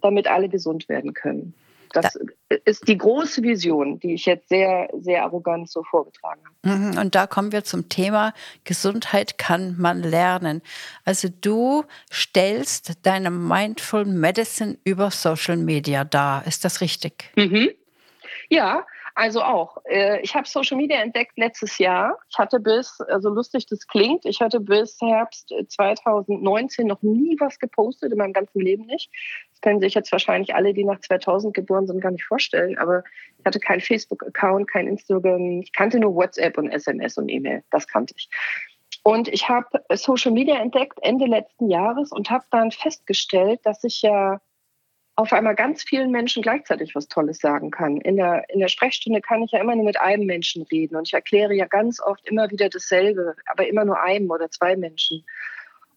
damit 0.00 0.28
alle 0.28 0.48
gesund 0.48 0.88
werden 0.88 1.14
können. 1.14 1.54
Das 1.92 2.14
da. 2.48 2.56
ist 2.64 2.86
die 2.88 2.98
große 2.98 3.42
Vision, 3.42 3.98
die 4.00 4.14
ich 4.14 4.26
jetzt 4.26 4.48
sehr, 4.48 4.88
sehr 4.98 5.24
arrogant 5.24 5.70
so 5.70 5.82
vorgetragen 5.82 6.40
habe. 6.44 6.76
Mhm, 6.76 6.98
und 6.98 7.14
da 7.14 7.26
kommen 7.26 7.52
wir 7.52 7.64
zum 7.64 7.88
Thema 7.88 8.32
Gesundheit 8.64 9.38
kann 9.38 9.76
man 9.78 10.02
lernen. 10.02 10.62
Also 11.04 11.28
du 11.28 11.84
stellst 12.12 13.06
deine 13.06 13.30
Mindful 13.30 14.04
Medicine 14.04 14.78
über 14.84 15.10
Social 15.10 15.56
Media 15.56 16.04
dar. 16.04 16.46
Ist 16.46 16.64
das 16.64 16.80
richtig? 16.80 17.32
Mhm. 17.36 17.70
Ja, 18.50 18.86
also 19.18 19.42
auch. 19.42 19.78
Äh, 19.84 20.20
ich 20.20 20.36
habe 20.36 20.46
Social 20.46 20.76
Media 20.76 20.98
entdeckt 21.00 21.36
letztes 21.36 21.78
Jahr. 21.78 22.20
Ich 22.30 22.38
hatte 22.38 22.60
bis, 22.60 23.00
also 23.00 23.30
lustig 23.30 23.66
das 23.66 23.84
klingt, 23.88 24.24
ich 24.24 24.40
hatte 24.40 24.60
bis 24.60 24.96
Herbst 25.00 25.52
2019 25.68 26.86
noch 26.86 27.02
nie 27.02 27.36
was 27.40 27.58
gepostet, 27.58 28.12
in 28.12 28.18
meinem 28.18 28.32
ganzen 28.32 28.60
Leben 28.60 28.86
nicht. 28.86 29.10
Das 29.58 29.62
können 29.62 29.80
sich 29.80 29.94
jetzt 29.94 30.12
wahrscheinlich 30.12 30.54
alle, 30.54 30.72
die 30.72 30.84
nach 30.84 31.00
2000 31.00 31.52
geboren 31.52 31.88
sind, 31.88 32.00
gar 32.00 32.12
nicht 32.12 32.24
vorstellen. 32.24 32.78
Aber 32.78 33.02
ich 33.38 33.44
hatte 33.44 33.58
keinen 33.58 33.80
Facebook-Account, 33.80 34.70
kein 34.70 34.86
Instagram. 34.86 35.62
Ich 35.62 35.72
kannte 35.72 35.98
nur 35.98 36.14
WhatsApp 36.14 36.56
und 36.58 36.70
SMS 36.70 37.18
und 37.18 37.28
E-Mail. 37.28 37.64
Das 37.72 37.88
kannte 37.88 38.14
ich. 38.16 38.28
Und 39.02 39.26
ich 39.26 39.48
habe 39.48 39.66
Social 39.94 40.30
Media 40.30 40.60
entdeckt 40.60 41.00
Ende 41.02 41.26
letzten 41.26 41.68
Jahres 41.68 42.12
und 42.12 42.30
habe 42.30 42.44
dann 42.52 42.70
festgestellt, 42.70 43.58
dass 43.64 43.82
ich 43.82 44.02
ja 44.02 44.40
auf 45.16 45.32
einmal 45.32 45.56
ganz 45.56 45.82
vielen 45.82 46.12
Menschen 46.12 46.40
gleichzeitig 46.40 46.94
was 46.94 47.08
Tolles 47.08 47.38
sagen 47.38 47.72
kann. 47.72 47.96
In 47.96 48.16
der, 48.16 48.44
in 48.50 48.60
der 48.60 48.68
Sprechstunde 48.68 49.20
kann 49.20 49.42
ich 49.42 49.50
ja 49.50 49.60
immer 49.60 49.74
nur 49.74 49.84
mit 49.84 50.00
einem 50.00 50.26
Menschen 50.26 50.62
reden 50.70 50.94
und 50.94 51.08
ich 51.08 51.14
erkläre 51.14 51.52
ja 51.54 51.66
ganz 51.66 52.00
oft 52.00 52.24
immer 52.28 52.48
wieder 52.52 52.68
dasselbe, 52.68 53.34
aber 53.46 53.66
immer 53.66 53.84
nur 53.84 54.00
einem 54.00 54.30
oder 54.30 54.48
zwei 54.52 54.76
Menschen. 54.76 55.24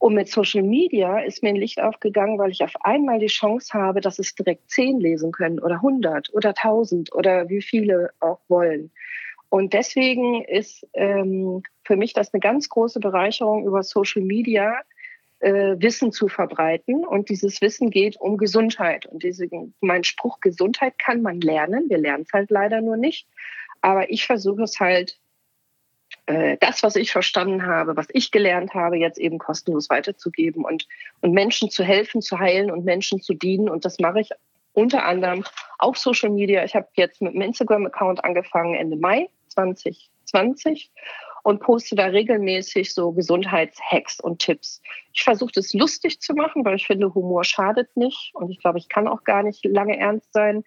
Und 0.01 0.15
mit 0.15 0.29
Social 0.29 0.63
Media 0.63 1.20
ist 1.20 1.43
mir 1.43 1.50
ein 1.50 1.55
Licht 1.55 1.79
aufgegangen, 1.79 2.39
weil 2.39 2.50
ich 2.50 2.63
auf 2.63 2.74
einmal 2.81 3.20
die 3.20 3.27
Chance 3.27 3.72
habe, 3.75 4.01
dass 4.01 4.17
es 4.17 4.34
direkt 4.34 4.67
zehn 4.67 5.00
lesen 5.00 5.31
können 5.31 5.60
oder 5.60 5.79
hundert 5.79 6.34
oder 6.34 6.55
tausend 6.55 7.13
oder 7.13 7.50
wie 7.50 7.62
viele 7.62 8.10
auch 8.20 8.39
wollen. 8.48 8.89
Und 9.50 9.74
deswegen 9.74 10.43
ist 10.43 10.88
ähm, 10.93 11.62
für 11.84 11.98
mich 11.98 12.13
das 12.13 12.34
eine 12.34 12.39
ganz 12.39 12.67
große 12.70 13.00
Bereicherung 13.00 13.63
über 13.67 13.84
Social 13.84 14.24
Media, 14.24 14.74
äh, 15.39 15.75
Wissen 15.77 16.12
zu 16.12 16.29
verbreiten. 16.29 17.05
Und 17.05 17.29
dieses 17.29 17.62
Wissen 17.62 17.91
geht 17.91 18.20
um 18.20 18.38
Gesundheit. 18.38 19.05
Und 19.05 19.22
diese, 19.22 19.48
mein 19.81 20.03
Spruch, 20.03 20.39
Gesundheit 20.39 20.98
kann 20.98 21.22
man 21.22 21.41
lernen. 21.41 21.91
Wir 21.91 22.00
lernen 22.00 22.24
es 22.25 22.34
halt 22.34 22.50
leider 22.50 22.81
nur 22.81 22.98
nicht. 22.98 23.27
Aber 23.81 24.10
ich 24.10 24.25
versuche 24.25 24.63
es 24.63 24.79
halt, 24.79 25.20
äh, 26.31 26.57
das, 26.61 26.81
was 26.81 26.95
ich 26.95 27.11
verstanden 27.11 27.65
habe, 27.65 27.97
was 27.97 28.07
ich 28.13 28.31
gelernt 28.31 28.73
habe, 28.73 28.97
jetzt 28.97 29.19
eben 29.19 29.38
kostenlos 29.38 29.89
weiterzugeben 29.89 30.63
und, 30.63 30.88
und 31.19 31.33
Menschen 31.33 31.69
zu 31.69 31.83
helfen, 31.83 32.21
zu 32.21 32.39
heilen 32.39 32.71
und 32.71 32.85
Menschen 32.85 33.21
zu 33.21 33.33
dienen. 33.33 33.67
Und 33.67 33.83
das 33.83 34.00
mache 34.00 34.21
ich 34.21 34.29
unter 34.73 35.05
anderem 35.05 35.43
auf 35.77 35.97
Social 35.97 36.29
Media. 36.29 36.63
Ich 36.63 36.73
habe 36.73 36.88
jetzt 36.93 37.21
mit 37.21 37.33
einem 37.33 37.41
Instagram-Account 37.41 38.23
angefangen 38.23 38.75
Ende 38.75 38.95
Mai 38.95 39.27
2020 39.50 40.89
und 41.43 41.59
poste 41.59 41.95
da 41.95 42.05
regelmäßig 42.05 42.93
so 42.93 43.11
Gesundheitshacks 43.11 44.21
und 44.21 44.39
Tipps. 44.39 44.81
Ich 45.13 45.23
versuche 45.23 45.51
das 45.53 45.73
lustig 45.73 46.21
zu 46.21 46.33
machen, 46.33 46.63
weil 46.63 46.75
ich 46.75 46.88
finde, 46.88 47.13
Humor 47.13 47.43
schadet 47.43 47.97
nicht 47.97 48.31
und 48.35 48.50
ich 48.50 48.59
glaube, 48.59 48.77
ich 48.77 48.88
kann 48.88 49.07
auch 49.07 49.25
gar 49.25 49.43
nicht 49.43 49.65
lange 49.65 49.97
ernst 49.97 50.31
sein. 50.31 50.63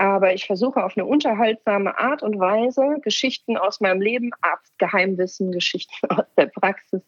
Aber 0.00 0.32
ich 0.32 0.46
versuche 0.46 0.82
auf 0.82 0.96
eine 0.96 1.04
unterhaltsame 1.04 1.98
Art 1.98 2.22
und 2.22 2.38
Weise 2.38 3.00
Geschichten 3.02 3.58
aus 3.58 3.80
meinem 3.80 4.00
Leben, 4.00 4.30
Arztgeheimwissen, 4.40 5.52
Geschichten 5.52 6.06
aus 6.08 6.24
der 6.36 6.46
Praxis 6.46 7.02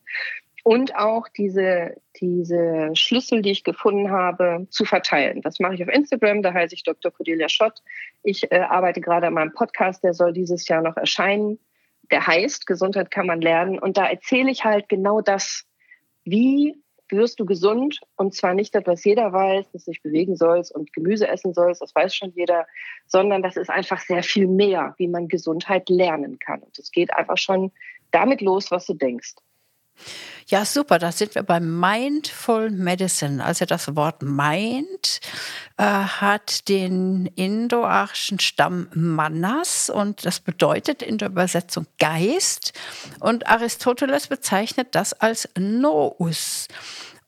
und 0.62 0.94
auch 0.94 1.26
diese, 1.28 1.96
diese 2.20 2.90
Schlüssel, 2.94 3.40
die 3.40 3.50
ich 3.50 3.64
gefunden 3.64 4.10
habe, 4.10 4.66
zu 4.68 4.84
verteilen. 4.84 5.40
Das 5.40 5.58
mache 5.58 5.74
ich 5.74 5.82
auf 5.82 5.88
Instagram, 5.88 6.42
da 6.42 6.52
heiße 6.52 6.74
ich 6.74 6.84
Dr. 6.84 7.10
Cordelia 7.10 7.48
Schott. 7.48 7.82
Ich 8.22 8.52
äh, 8.52 8.58
arbeite 8.60 9.00
gerade 9.00 9.26
an 9.26 9.34
meinem 9.34 9.54
Podcast, 9.54 10.04
der 10.04 10.12
soll 10.12 10.34
dieses 10.34 10.68
Jahr 10.68 10.82
noch 10.82 10.96
erscheinen 10.96 11.58
der 12.12 12.26
heißt 12.26 12.66
Gesundheit 12.66 13.10
kann 13.10 13.26
man 13.26 13.40
lernen. 13.40 13.78
Und 13.78 13.96
da 13.96 14.06
erzähle 14.06 14.50
ich 14.50 14.64
halt 14.64 14.88
genau 14.88 15.20
das. 15.20 15.64
Wie 16.24 16.81
wirst 17.12 17.38
du 17.40 17.46
gesund? 17.46 18.00
Und 18.16 18.34
zwar 18.34 18.54
nicht 18.54 18.74
das, 18.74 18.86
was 18.86 19.04
jeder 19.04 19.32
weiß, 19.32 19.70
dass 19.72 19.84
du 19.84 19.90
dich 19.90 20.02
bewegen 20.02 20.36
sollst 20.36 20.74
und 20.74 20.92
Gemüse 20.92 21.28
essen 21.28 21.54
sollst, 21.54 21.82
das 21.82 21.94
weiß 21.94 22.14
schon 22.14 22.32
jeder, 22.34 22.66
sondern 23.06 23.42
das 23.42 23.56
ist 23.56 23.70
einfach 23.70 24.00
sehr 24.00 24.22
viel 24.22 24.46
mehr, 24.46 24.94
wie 24.98 25.08
man 25.08 25.28
Gesundheit 25.28 25.88
lernen 25.88 26.38
kann. 26.38 26.60
Und 26.60 26.78
es 26.78 26.90
geht 26.90 27.12
einfach 27.14 27.38
schon 27.38 27.72
damit 28.10 28.40
los, 28.40 28.70
was 28.70 28.86
du 28.86 28.94
denkst. 28.94 29.34
Ja, 30.46 30.64
super, 30.64 30.98
da 30.98 31.12
sind 31.12 31.34
wir 31.34 31.44
bei 31.44 31.60
Mindful 31.60 32.70
Medicine. 32.70 33.42
Also 33.42 33.64
das 33.64 33.94
Wort 33.96 34.22
Mind 34.22 35.20
äh, 35.78 35.84
hat 35.84 36.68
den 36.68 37.26
indoarischen 37.36 38.38
Stamm 38.38 38.88
Manas 38.92 39.88
und 39.88 40.26
das 40.26 40.40
bedeutet 40.40 41.02
in 41.02 41.18
der 41.18 41.28
Übersetzung 41.28 41.86
Geist. 41.98 42.72
Und 43.20 43.46
Aristoteles 43.46 44.26
bezeichnet 44.26 44.88
das 44.92 45.14
als 45.14 45.48
Nous. 45.56 46.68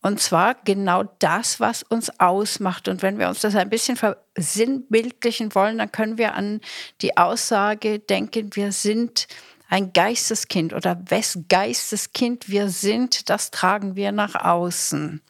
Und 0.03 0.21
zwar 0.21 0.55
genau 0.65 1.05
das, 1.19 1.61
was 1.61 1.83
uns 1.83 2.21
ausmacht. 2.21 2.89
Und 2.89 3.01
wenn 3.01 3.19
wir 3.19 3.29
uns 3.29 3.41
das 3.41 3.57
ein 3.57 3.71
bisschen 3.71 3.97
versinnbildlichen 3.97 5.55
wollen, 5.55 5.79
dann 5.79 5.91
können 5.91 6.19
wir 6.19 6.35
an 6.35 6.61
die 7.01 7.17
Aussage 7.17 8.01
denken, 8.01 8.51
wir 8.55 8.73
sind 8.73 9.29
ein 9.69 9.93
Geisteskind 9.93 10.73
oder 10.73 11.03
wes 11.09 11.39
Geisteskind 11.49 12.49
wir 12.49 12.69
sind, 12.69 13.29
das 13.31 13.51
tragen 13.51 13.97
wir 13.97 14.13
nach 14.13 14.35
außen. 14.35 15.23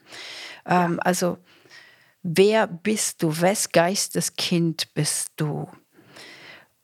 Ähm, 0.66 1.00
also 1.02 1.38
wer 2.22 2.66
bist 2.66 3.22
du? 3.22 3.40
Wes 3.40 3.70
Geisteskind 3.70 4.92
bist 4.94 5.32
du? 5.36 5.68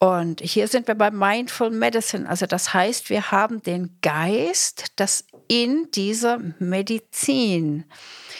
Und 0.02 0.40
hier 0.40 0.66
sind 0.66 0.88
wir 0.88 0.95
bei 0.95 1.11
Mindful 1.11 1.69
Medicine. 1.71 2.26
Also 2.26 2.47
das 2.47 2.73
heißt, 2.73 3.11
wir 3.11 3.33
haben 3.33 3.62
den 3.62 3.99
Geist, 4.00 4.92
das 4.97 5.26
in 5.47 5.90
dieser 5.90 6.38
Medizin. 6.59 7.85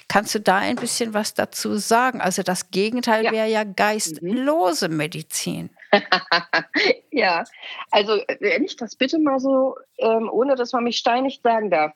Kannst 0.09 0.35
du 0.35 0.40
da 0.40 0.57
ein 0.57 0.76
bisschen 0.76 1.12
was 1.12 1.35
dazu 1.35 1.76
sagen? 1.76 2.23
Also 2.23 2.43
das 2.43 2.71
Gegenteil 2.71 3.26
ja. 3.26 3.33
wäre 3.33 3.49
ja 3.49 3.64
geistlose 3.64 4.88
Medizin. 4.88 5.69
ja, 7.11 7.45
also 7.91 8.21
wenn 8.41 8.65
ich 8.65 8.77
das 8.77 8.97
bitte 8.97 9.19
mal 9.19 9.41
so, 9.41 9.77
ähm, 9.99 10.29
ohne 10.31 10.55
dass 10.55 10.73
man 10.73 10.85
mich 10.85 10.99
steinig 10.99 11.41
sagen 11.43 11.71
darf, 11.71 11.93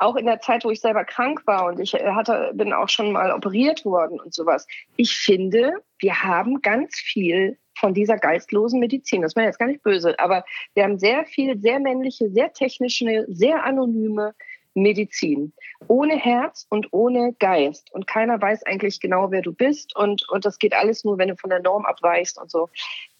auch 0.00 0.16
in 0.16 0.26
der 0.26 0.40
Zeit, 0.40 0.64
wo 0.64 0.70
ich 0.70 0.80
selber 0.80 1.04
krank 1.04 1.42
war 1.46 1.66
und 1.66 1.78
ich 1.78 1.94
äh, 1.94 2.12
hatte, 2.12 2.52
bin 2.54 2.72
auch 2.72 2.88
schon 2.88 3.12
mal 3.12 3.32
operiert 3.32 3.84
worden 3.84 4.18
und 4.18 4.32
sowas. 4.32 4.66
Ich 4.96 5.16
finde, 5.16 5.74
wir 5.98 6.22
haben 6.22 6.62
ganz 6.62 6.96
viel 6.96 7.58
von 7.78 7.94
dieser 7.94 8.16
geistlosen 8.16 8.80
Medizin. 8.80 9.22
Das 9.22 9.36
war 9.36 9.44
jetzt 9.44 9.58
gar 9.58 9.66
nicht 9.66 9.82
böse, 9.82 10.18
aber 10.18 10.44
wir 10.74 10.84
haben 10.84 10.98
sehr 10.98 11.24
viel, 11.24 11.58
sehr 11.58 11.80
männliche, 11.80 12.30
sehr 12.30 12.52
technische, 12.52 13.26
sehr 13.28 13.64
anonyme 13.64 14.34
Medizin. 14.74 15.52
Ohne 15.88 16.16
Herz 16.16 16.66
und 16.68 16.88
ohne 16.92 17.34
Geist. 17.38 17.92
Und 17.92 18.06
keiner 18.06 18.40
weiß 18.40 18.64
eigentlich 18.64 19.00
genau, 19.00 19.30
wer 19.30 19.42
du 19.42 19.52
bist. 19.52 19.96
Und, 19.96 20.28
und 20.28 20.44
das 20.44 20.58
geht 20.58 20.74
alles 20.74 21.04
nur, 21.04 21.18
wenn 21.18 21.28
du 21.28 21.36
von 21.36 21.50
der 21.50 21.60
Norm 21.60 21.84
abweichst 21.84 22.40
und 22.40 22.50
so. 22.50 22.68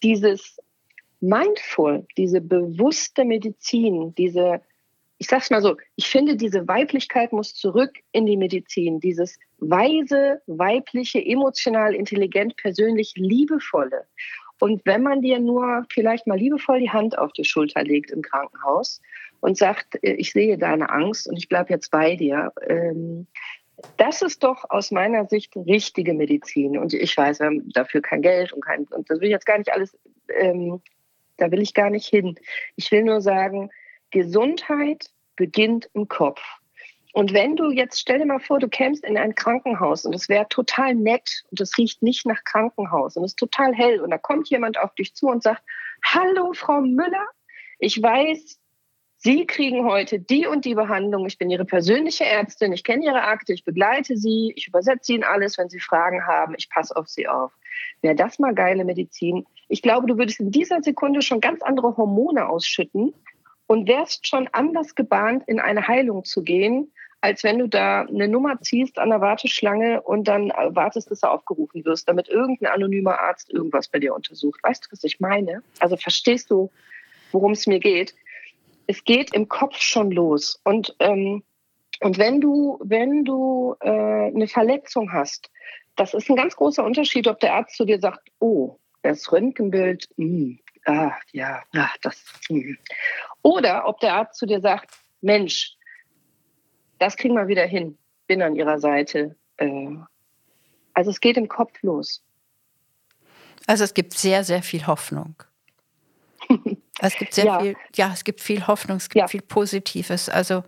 Dieses 0.03 0.59
Mindful, 1.21 2.05
diese 2.17 2.41
bewusste 2.41 3.25
Medizin, 3.25 4.13
diese, 4.15 4.61
ich 5.17 5.27
sag's 5.27 5.51
mal 5.51 5.61
so, 5.61 5.77
ich 5.95 6.07
finde, 6.07 6.35
diese 6.35 6.67
Weiblichkeit 6.67 7.31
muss 7.31 7.53
zurück 7.53 7.99
in 8.11 8.25
die 8.25 8.37
Medizin. 8.37 8.99
Dieses 8.99 9.37
weise, 9.59 10.41
weibliche, 10.47 11.23
emotional, 11.23 11.93
intelligent, 11.93 12.55
persönlich, 12.57 13.13
liebevolle. 13.15 14.07
Und 14.59 14.85
wenn 14.85 15.01
man 15.01 15.21
dir 15.21 15.39
nur 15.39 15.85
vielleicht 15.91 16.27
mal 16.27 16.37
liebevoll 16.37 16.79
die 16.79 16.91
Hand 16.91 17.17
auf 17.17 17.33
die 17.33 17.45
Schulter 17.45 17.83
legt 17.83 18.11
im 18.11 18.21
Krankenhaus 18.21 19.01
und 19.41 19.57
sagt, 19.57 20.01
äh, 20.03 20.13
ich 20.13 20.31
sehe 20.31 20.57
deine 20.57 20.89
Angst 20.89 21.27
und 21.27 21.37
ich 21.37 21.49
bleibe 21.49 21.73
jetzt 21.73 21.91
bei 21.91 22.15
dir. 22.15 22.53
Ähm, 22.67 23.27
das 23.97 24.21
ist 24.21 24.43
doch 24.43 24.69
aus 24.69 24.91
meiner 24.91 25.25
Sicht 25.25 25.55
richtige 25.55 26.13
Medizin. 26.13 26.77
Und 26.77 26.93
ich 26.93 27.15
weiß, 27.15 27.39
wir 27.39 27.47
haben 27.47 27.69
dafür 27.71 28.01
kein 28.01 28.21
Geld 28.21 28.53
und 28.53 28.63
kein, 28.63 28.85
und 28.85 29.09
das 29.09 29.19
will 29.19 29.27
ich 29.27 29.33
jetzt 29.33 29.45
gar 29.45 29.57
nicht 29.57 29.73
alles, 29.73 29.97
ähm, 30.39 30.81
da 31.37 31.51
will 31.51 31.61
ich 31.61 31.73
gar 31.73 31.89
nicht 31.89 32.07
hin. 32.07 32.35
Ich 32.75 32.91
will 32.91 33.03
nur 33.03 33.21
sagen, 33.21 33.69
Gesundheit 34.11 35.09
beginnt 35.35 35.89
im 35.93 36.07
Kopf. 36.07 36.41
Und 37.13 37.33
wenn 37.33 37.55
du 37.55 37.71
jetzt, 37.71 37.99
stell 37.99 38.19
dir 38.19 38.25
mal 38.25 38.39
vor, 38.39 38.59
du 38.59 38.69
kämst 38.69 39.03
in 39.03 39.17
ein 39.17 39.35
Krankenhaus 39.35 40.05
und 40.05 40.13
es 40.13 40.29
wäre 40.29 40.47
total 40.47 40.95
nett 40.95 41.43
und 41.49 41.59
es 41.59 41.77
riecht 41.77 42.01
nicht 42.01 42.25
nach 42.25 42.43
Krankenhaus 42.45 43.17
und 43.17 43.25
es 43.25 43.31
ist 43.31 43.39
total 43.39 43.73
hell 43.73 43.99
und 43.99 44.11
da 44.11 44.17
kommt 44.17 44.49
jemand 44.49 44.79
auf 44.79 44.93
dich 44.95 45.13
zu 45.13 45.27
und 45.27 45.43
sagt, 45.43 45.61
hallo 46.05 46.53
Frau 46.53 46.79
Müller, 46.79 47.27
ich 47.79 48.01
weiß, 48.01 48.60
Sie 49.23 49.45
kriegen 49.45 49.85
heute 49.85 50.17
die 50.17 50.47
und 50.47 50.65
die 50.65 50.73
Behandlung. 50.73 51.27
Ich 51.27 51.37
bin 51.37 51.51
Ihre 51.51 51.63
persönliche 51.63 52.25
Ärztin. 52.25 52.73
Ich 52.73 52.83
kenne 52.83 53.05
Ihre 53.05 53.21
Akte. 53.21 53.53
Ich 53.53 53.63
begleite 53.63 54.17
Sie. 54.17 54.51
Ich 54.55 54.67
übersetze 54.67 55.13
Ihnen 55.13 55.23
alles, 55.23 55.59
wenn 55.59 55.69
Sie 55.69 55.79
Fragen 55.79 56.25
haben. 56.25 56.55
Ich 56.57 56.71
passe 56.71 56.95
auf 56.95 57.07
Sie 57.07 57.27
auf. 57.27 57.51
Wäre 58.01 58.15
das 58.15 58.39
mal 58.39 58.55
geile 58.55 58.83
Medizin? 58.83 59.45
Ich 59.67 59.83
glaube, 59.83 60.07
du 60.07 60.17
würdest 60.17 60.39
in 60.39 60.49
dieser 60.49 60.81
Sekunde 60.81 61.21
schon 61.21 61.39
ganz 61.39 61.61
andere 61.61 61.97
Hormone 61.97 62.49
ausschütten 62.49 63.13
und 63.67 63.87
wärst 63.87 64.25
schon 64.27 64.49
anders 64.53 64.95
gebahnt, 64.95 65.43
in 65.45 65.59
eine 65.59 65.87
Heilung 65.87 66.23
zu 66.23 66.41
gehen, 66.41 66.91
als 67.21 67.43
wenn 67.43 67.59
du 67.59 67.67
da 67.67 68.01
eine 68.01 68.27
Nummer 68.27 68.59
ziehst 68.61 68.97
an 68.97 69.11
der 69.11 69.21
Warteschlange 69.21 70.01
und 70.01 70.27
dann 70.27 70.49
wartest, 70.49 71.11
dass 71.11 71.19
du 71.19 71.27
aufgerufen 71.27 71.85
wirst, 71.85 72.09
damit 72.09 72.27
irgendein 72.27 72.71
anonymer 72.71 73.19
Arzt 73.19 73.53
irgendwas 73.53 73.87
bei 73.87 73.99
dir 73.99 74.15
untersucht. 74.15 74.63
Weißt 74.63 74.83
du, 74.83 74.91
was 74.91 75.03
ich 75.03 75.19
meine? 75.19 75.61
Also 75.77 75.95
verstehst 75.95 76.49
du, 76.49 76.71
worum 77.31 77.51
es 77.51 77.67
mir 77.67 77.79
geht? 77.79 78.15
Es 78.91 79.05
geht 79.05 79.33
im 79.33 79.47
Kopf 79.47 79.77
schon 79.79 80.11
los. 80.11 80.59
Und, 80.65 80.95
ähm, 80.99 81.43
und 82.01 82.17
wenn 82.17 82.41
du, 82.41 82.77
wenn 82.83 83.23
du 83.23 83.75
äh, 83.79 83.89
eine 83.89 84.47
Verletzung 84.47 85.13
hast, 85.13 85.49
das 85.95 86.13
ist 86.13 86.29
ein 86.29 86.35
ganz 86.35 86.55
großer 86.57 86.83
Unterschied, 86.83 87.27
ob 87.27 87.39
der 87.39 87.53
Arzt 87.53 87.77
zu 87.77 87.85
dir 87.85 87.99
sagt, 87.99 88.29
oh, 88.39 88.79
das 89.01 89.31
Röntgenbild, 89.31 90.09
mh, 90.17 90.25
hm, 90.25 90.59
ah, 90.85 91.13
ja, 91.31 91.63
ach, 91.73 91.97
das. 92.01 92.21
Mh. 92.49 92.63
Hm. 92.63 92.77
Oder 93.43 93.87
ob 93.87 93.99
der 94.01 94.13
Arzt 94.15 94.37
zu 94.37 94.45
dir 94.45 94.59
sagt, 94.59 94.91
Mensch, 95.21 95.77
das 96.99 97.15
kriegen 97.15 97.35
wir 97.35 97.47
wieder 97.47 97.65
hin, 97.65 97.97
bin 98.27 98.41
an 98.41 98.55
ihrer 98.55 98.79
Seite. 98.79 99.37
Äh, 99.57 99.95
also 100.93 101.11
es 101.11 101.21
geht 101.21 101.37
im 101.37 101.47
Kopf 101.47 101.81
los. 101.81 102.23
Also 103.67 103.85
es 103.85 103.93
gibt 103.93 104.13
sehr, 104.13 104.43
sehr 104.43 104.63
viel 104.63 104.85
Hoffnung. 104.85 105.35
Es 107.01 107.15
gibt 107.15 107.33
sehr 107.33 107.45
ja. 107.45 107.59
viel, 107.59 107.75
ja, 107.95 108.11
es 108.13 108.23
gibt 108.23 108.41
viel 108.41 108.67
Hoffnung, 108.67 108.97
es 108.97 109.09
gibt 109.09 109.21
ja. 109.21 109.27
viel 109.27 109.41
Positives. 109.41 110.29
Also 110.29 110.63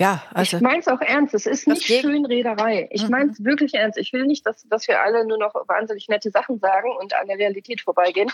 ja, 0.00 0.22
also. 0.32 0.58
Ich 0.58 0.62
meine 0.62 0.78
es 0.78 0.86
auch 0.86 1.00
ernst. 1.00 1.34
Es 1.34 1.46
ist 1.46 1.66
nicht 1.66 1.82
Schönrederei. 1.82 2.88
Ich 2.92 3.02
mhm. 3.04 3.10
meine 3.10 3.30
es 3.32 3.44
wirklich 3.44 3.74
ernst. 3.74 3.98
Ich 3.98 4.12
will 4.12 4.26
nicht, 4.26 4.46
dass, 4.46 4.62
dass 4.68 4.86
wir 4.86 5.02
alle 5.02 5.26
nur 5.26 5.38
noch 5.38 5.54
wahnsinnig 5.66 6.08
nette 6.08 6.30
Sachen 6.30 6.60
sagen 6.60 6.90
und 7.00 7.14
an 7.14 7.26
der 7.26 7.38
Realität 7.38 7.80
vorbeigehen. 7.80 8.30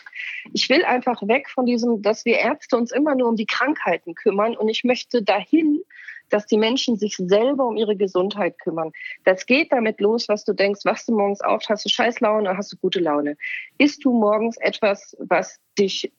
Ich 0.53 0.69
will 0.69 0.85
einfach 0.85 1.23
weg 1.23 1.49
von 1.49 1.65
diesem, 1.65 2.03
dass 2.03 2.27
wir 2.27 2.39
Ärzte 2.39 2.77
uns 2.77 2.93
immer 2.93 3.15
nur 3.15 3.31
um 3.31 3.37
die 3.37 3.47
Krankheiten 3.47 4.15
kümmern 4.15 4.55
und 4.57 4.69
ich 4.69 4.85
möchte 4.85 5.23
dahin, 5.23 5.83
dass 6.29 6.47
die 6.47 6.59
Menschen 6.59 6.97
sich 6.97 7.17
selber 7.17 7.67
um 7.67 7.77
ihre 7.77 7.97
Gesundheit 7.97 8.59
kümmern. 8.59 8.93
Das 9.25 9.47
geht 9.47 9.73
damit 9.73 10.01
los, 10.01 10.29
was 10.29 10.45
du 10.45 10.53
denkst, 10.53 10.85
wachst 10.85 11.09
du 11.09 11.17
morgens 11.17 11.41
auf, 11.41 11.63
hast 11.69 11.85
du 11.85 11.89
Scheißlaune 11.89 12.43
oder 12.43 12.59
hast 12.59 12.73
du 12.73 12.77
gute 12.77 13.01
Laune? 13.01 13.37
Isst 13.79 14.05
du 14.05 14.13
morgens 14.13 14.59
etwas, 14.59 15.17
was 15.19 15.61
dich 15.79 16.13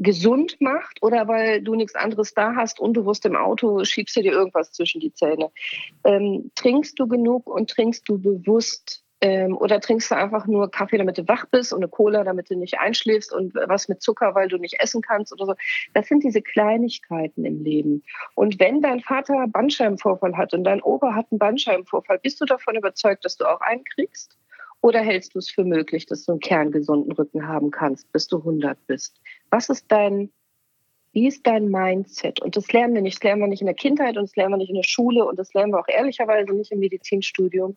gesund 0.00 0.56
macht 0.60 1.02
oder 1.02 1.28
weil 1.28 1.62
du 1.62 1.74
nichts 1.74 1.94
anderes 1.94 2.34
da 2.34 2.54
hast, 2.56 2.80
unbewusst 2.80 3.26
im 3.26 3.36
Auto 3.36 3.84
schiebst 3.84 4.16
du 4.16 4.22
dir 4.22 4.32
irgendwas 4.32 4.72
zwischen 4.72 5.00
die 5.00 5.12
Zähne. 5.12 5.50
Ähm, 6.04 6.50
trinkst 6.54 6.98
du 6.98 7.06
genug 7.06 7.46
und 7.46 7.70
trinkst 7.70 8.08
du 8.08 8.18
bewusst 8.18 9.04
ähm, 9.20 9.56
oder 9.58 9.78
trinkst 9.80 10.10
du 10.10 10.16
einfach 10.16 10.46
nur 10.46 10.70
Kaffee, 10.70 10.96
damit 10.96 11.18
du 11.18 11.28
wach 11.28 11.44
bist 11.46 11.74
und 11.74 11.80
eine 11.80 11.90
Cola, 11.90 12.24
damit 12.24 12.48
du 12.48 12.56
nicht 12.56 12.78
einschläfst 12.78 13.32
und 13.32 13.54
was 13.54 13.88
mit 13.88 14.02
Zucker, 14.02 14.34
weil 14.34 14.48
du 14.48 14.56
nicht 14.56 14.80
essen 14.80 15.02
kannst 15.02 15.32
oder 15.34 15.44
so. 15.44 15.54
Das 15.92 16.08
sind 16.08 16.24
diese 16.24 16.40
Kleinigkeiten 16.40 17.44
im 17.44 17.62
Leben. 17.62 18.02
Und 18.34 18.58
wenn 18.58 18.80
dein 18.80 19.00
Vater 19.00 19.46
Bandscheibenvorfall 19.48 20.36
hat 20.36 20.54
und 20.54 20.64
dein 20.64 20.82
Opa 20.82 21.14
hat 21.14 21.26
einen 21.30 21.38
Bandscheibenvorfall, 21.38 22.18
bist 22.18 22.40
du 22.40 22.46
davon 22.46 22.76
überzeugt, 22.76 23.26
dass 23.26 23.36
du 23.36 23.44
auch 23.44 23.60
einen 23.60 23.84
kriegst? 23.84 24.38
Oder 24.82 25.00
hältst 25.00 25.34
du 25.34 25.38
es 25.38 25.50
für 25.50 25.64
möglich, 25.64 26.06
dass 26.06 26.24
du 26.24 26.32
einen 26.32 26.40
kerngesunden 26.40 27.12
Rücken 27.12 27.46
haben 27.46 27.70
kannst, 27.70 28.10
bis 28.12 28.28
du 28.28 28.38
100 28.38 28.78
bist? 28.86 29.20
Was 29.50 29.68
ist 29.68 29.86
dein, 29.88 30.30
wie 31.12 31.26
ist 31.26 31.46
dein 31.46 31.68
Mindset? 31.68 32.40
Und 32.40 32.56
das 32.56 32.72
lernen 32.72 32.94
wir 32.94 33.02
nicht. 33.02 33.16
Das 33.16 33.24
lernen 33.24 33.42
wir 33.42 33.48
nicht 33.48 33.60
in 33.60 33.66
der 33.66 33.74
Kindheit 33.74 34.16
und 34.16 34.24
das 34.24 34.36
lernen 34.36 34.54
wir 34.54 34.58
nicht 34.58 34.70
in 34.70 34.76
der 34.76 34.84
Schule 34.84 35.24
und 35.24 35.38
das 35.38 35.52
lernen 35.54 35.72
wir 35.72 35.80
auch 35.80 35.88
ehrlicherweise 35.88 36.52
nicht 36.52 36.72
im 36.72 36.78
Medizinstudium, 36.78 37.76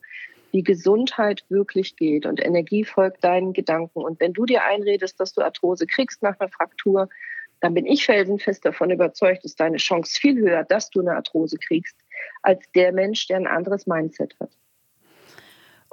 wie 0.52 0.64
Gesundheit 0.64 1.44
wirklich 1.50 1.96
geht. 1.96 2.26
Und 2.26 2.44
Energie 2.44 2.84
folgt 2.84 3.24
deinen 3.24 3.54
Gedanken. 3.54 4.00
Und 4.00 4.20
wenn 4.20 4.34
du 4.34 4.46
dir 4.46 4.64
einredest, 4.64 5.20
dass 5.20 5.34
du 5.34 5.42
Arthrose 5.42 5.88
kriegst 5.88 6.22
nach 6.22 6.40
einer 6.40 6.50
Fraktur, 6.50 7.10
dann 7.60 7.74
bin 7.74 7.86
ich 7.86 8.06
felsenfest 8.06 8.66
davon 8.66 8.92
überzeugt, 8.92 9.46
ist 9.46 9.60
deine 9.60 9.78
Chance 9.78 10.20
viel 10.20 10.38
höher, 10.38 10.64
dass 10.64 10.90
du 10.90 11.00
eine 11.00 11.16
Arthrose 11.16 11.58
kriegst, 11.58 11.96
als 12.42 12.62
der 12.74 12.92
Mensch, 12.92 13.28
der 13.28 13.38
ein 13.38 13.48
anderes 13.48 13.88
Mindset 13.88 14.36
hat. 14.40 14.52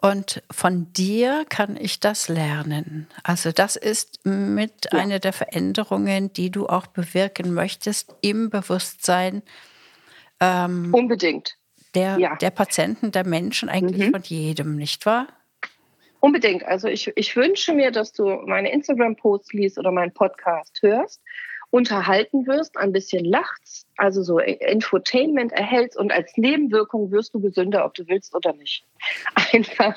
Und 0.01 0.43
von 0.51 0.93
dir 0.95 1.45
kann 1.49 1.77
ich 1.77 2.01
das 2.01 2.29
lernen. 2.29 3.07
Also 3.23 3.53
das 3.53 3.77
ist 3.77 4.25
mit 4.25 4.89
ja. 4.93 4.99
einer 4.99 5.19
der 5.19 5.35
Veränderungen, 5.35 6.33
die 6.33 6.51
du 6.51 6.67
auch 6.69 6.87
bewirken 6.87 7.53
möchtest 7.53 8.15
im 8.23 8.49
Bewusstsein. 8.49 9.43
Ähm, 10.41 10.95
Unbedingt. 10.95 11.57
Der, 11.95 12.19
ja. 12.19 12.37
der 12.37 12.51
Patienten, 12.51 13.13
der 13.13 13.27
Menschen, 13.27 13.69
eigentlich 13.69 14.07
mhm. 14.07 14.13
von 14.13 14.23
jedem, 14.23 14.77
nicht 14.77 15.05
wahr? 15.05 15.27
Unbedingt. 16.21 16.65
Also 16.65 16.89
ich, 16.89 17.13
ich 17.17 17.37
wünsche 17.37 17.75
mir, 17.75 17.91
dass 17.91 18.13
du 18.13 18.25
meine 18.47 18.73
Instagram-Posts 18.73 19.53
liest 19.53 19.79
oder 19.79 19.91
meinen 19.91 20.13
Podcast 20.13 20.79
hörst 20.81 21.21
unterhalten 21.71 22.47
wirst, 22.47 22.77
ein 22.77 22.93
bisschen 22.93 23.25
lachst, 23.25 23.87
also 23.97 24.23
so 24.23 24.39
Infotainment 24.39 25.53
erhältst 25.53 25.97
und 25.97 26.13
als 26.13 26.37
Nebenwirkung 26.37 27.11
wirst 27.13 27.35
du 27.35 27.41
gesünder, 27.41 27.85
ob 27.85 27.95
du 27.95 28.07
willst 28.09 28.35
oder 28.35 28.53
nicht. 28.53 28.85
Einfach, 29.53 29.95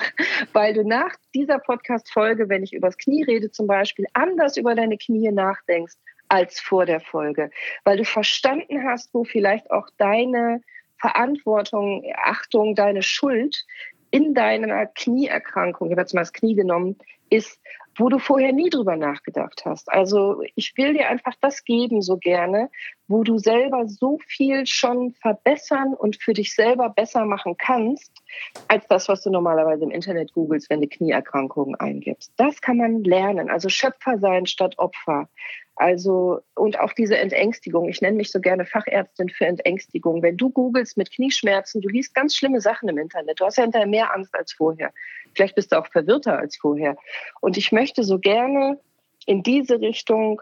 weil 0.54 0.74
du 0.74 0.88
nach 0.88 1.16
dieser 1.34 1.60
Podcast-Folge, 1.60 2.48
wenn 2.50 2.64
ich 2.64 2.74
übers 2.74 2.98
Knie 2.98 3.24
rede 3.24 3.52
zum 3.52 3.68
Beispiel, 3.68 4.06
anders 4.14 4.58
über 4.58 4.76
deine 4.76 4.98
Knie 4.98 5.32
nachdenkst 5.32 5.96
als 6.30 6.60
vor 6.60 6.86
der 6.86 7.00
Folge, 7.00 7.50
weil 7.84 7.98
du 7.98 8.06
verstanden 8.06 8.84
hast, 8.84 9.14
wo 9.14 9.24
vielleicht 9.24 9.70
auch 9.72 9.88
deine 9.98 10.62
Verantwortung, 11.00 12.04
Achtung, 12.24 12.76
deine 12.76 13.04
Schuld 13.04 13.66
in 14.14 14.36
deiner 14.36 14.86
Knieerkrankung, 14.86 15.88
ich 15.88 15.94
habe 15.94 16.02
jetzt 16.02 16.14
mal 16.14 16.22
das 16.22 16.34
Knie 16.34 16.54
genommen, 16.54 16.98
ist, 17.32 17.60
wo 17.98 18.10
du 18.10 18.20
vorher 18.20 18.54
nie 18.54 18.70
drüber 18.70 18.96
nachgedacht 18.96 19.66
hast. 19.66 19.92
Also 19.92 20.44
ich 20.54 20.78
will 20.78 20.94
dir 20.94 21.10
einfach 21.10 21.34
das 21.42 21.64
geben 21.64 22.04
so 22.04 22.18
gerne, 22.18 22.70
wo 23.08 23.24
du 23.24 23.40
selber 23.40 23.88
so 23.88 24.20
viel 24.28 24.68
schon 24.68 25.14
verbessern 25.14 25.96
und 25.96 26.22
für 26.22 26.34
dich 26.34 26.54
selber 26.54 26.90
besser 26.90 27.26
machen 27.26 27.56
kannst, 27.58 28.14
als 28.68 28.86
das, 28.86 29.10
was 29.10 29.24
du 29.24 29.32
normalerweise 29.32 29.84
im 29.84 29.90
Internet 29.90 30.32
googelst, 30.34 30.70
wenn 30.70 30.82
du 30.82 30.88
Knieerkrankungen 30.88 31.74
eingibst. 31.74 32.34
Das 32.38 32.62
kann 32.62 32.78
man 32.78 33.04
lernen. 33.04 33.50
Also 33.50 33.68
Schöpfer 33.68 34.20
sein 34.20 34.46
statt 34.46 34.78
Opfer. 34.78 35.28
Also, 35.76 36.42
und 36.56 36.80
auch 36.80 36.94
diese 36.94 37.18
Entängstigung. 37.18 37.90
Ich 37.90 38.02
nenne 38.02 38.18
mich 38.18 38.32
so 38.32 38.40
gerne 38.40 38.66
Fachärztin 38.66 39.30
für 39.30 39.46
Entängstigung. 39.46 40.22
Wenn 40.22 40.38
du 40.38 40.50
googelst 40.50 40.98
mit 40.98 41.12
Knieschmerzen, 41.12 41.82
du 41.82 41.90
liest 41.90 42.14
ganz 42.14 42.36
schlimme 42.36 42.62
Sachen 42.62 42.90
im 42.90 42.98
Internet. 43.00 43.40
Du 43.40 43.46
hast 43.46 43.58
ja 43.58 43.64
hinterher 43.64 43.88
mehr 43.88 44.14
Angst 44.14 44.36
als 44.36 44.54
vorher. 44.54 44.94
Vielleicht 45.34 45.56
bist 45.56 45.72
du 45.72 45.80
auch 45.80 45.88
verwirrter 45.88 46.38
als 46.38 46.58
vorher. 46.58 46.96
Und 47.42 47.58
ich 47.58 47.72
möchte 47.72 48.04
so 48.04 48.20
gerne 48.20 48.80
in 49.26 49.42
diese 49.42 49.80
Richtung 49.80 50.42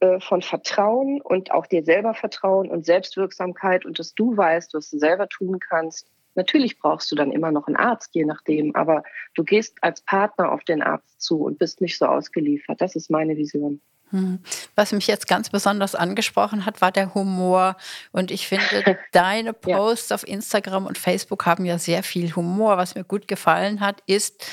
äh, 0.00 0.18
von 0.18 0.42
Vertrauen 0.42 1.20
und 1.20 1.52
auch 1.52 1.66
dir 1.66 1.84
selber 1.84 2.14
Vertrauen 2.14 2.68
und 2.68 2.84
Selbstwirksamkeit 2.84 3.84
und 3.86 3.98
dass 4.00 4.14
du 4.14 4.36
weißt, 4.36 4.74
was 4.74 4.90
du 4.90 4.98
selber 4.98 5.28
tun 5.28 5.60
kannst. 5.60 6.10
Natürlich 6.34 6.80
brauchst 6.80 7.12
du 7.12 7.16
dann 7.16 7.30
immer 7.30 7.52
noch 7.52 7.68
einen 7.68 7.76
Arzt, 7.76 8.10
je 8.12 8.24
nachdem, 8.24 8.74
aber 8.74 9.04
du 9.34 9.44
gehst 9.44 9.78
als 9.82 10.00
Partner 10.00 10.50
auf 10.50 10.64
den 10.64 10.82
Arzt 10.82 11.20
zu 11.20 11.42
und 11.42 11.60
bist 11.60 11.80
nicht 11.80 11.96
so 11.96 12.06
ausgeliefert. 12.06 12.80
Das 12.80 12.96
ist 12.96 13.08
meine 13.08 13.36
Vision. 13.36 13.80
Hm. 14.10 14.40
Was 14.74 14.92
mich 14.92 15.06
jetzt 15.06 15.26
ganz 15.26 15.50
besonders 15.50 15.94
angesprochen 15.94 16.66
hat, 16.66 16.80
war 16.80 16.92
der 16.92 17.14
Humor. 17.14 17.76
Und 18.12 18.30
ich 18.30 18.46
finde, 18.48 18.98
deine 19.12 19.52
Posts 19.52 20.10
ja. 20.10 20.14
auf 20.14 20.26
Instagram 20.26 20.86
und 20.86 20.98
Facebook 20.98 21.46
haben 21.46 21.64
ja 21.64 21.78
sehr 21.78 22.02
viel 22.02 22.34
Humor. 22.36 22.76
Was 22.76 22.94
mir 22.94 23.04
gut 23.04 23.28
gefallen 23.28 23.80
hat, 23.80 24.02
ist, 24.06 24.46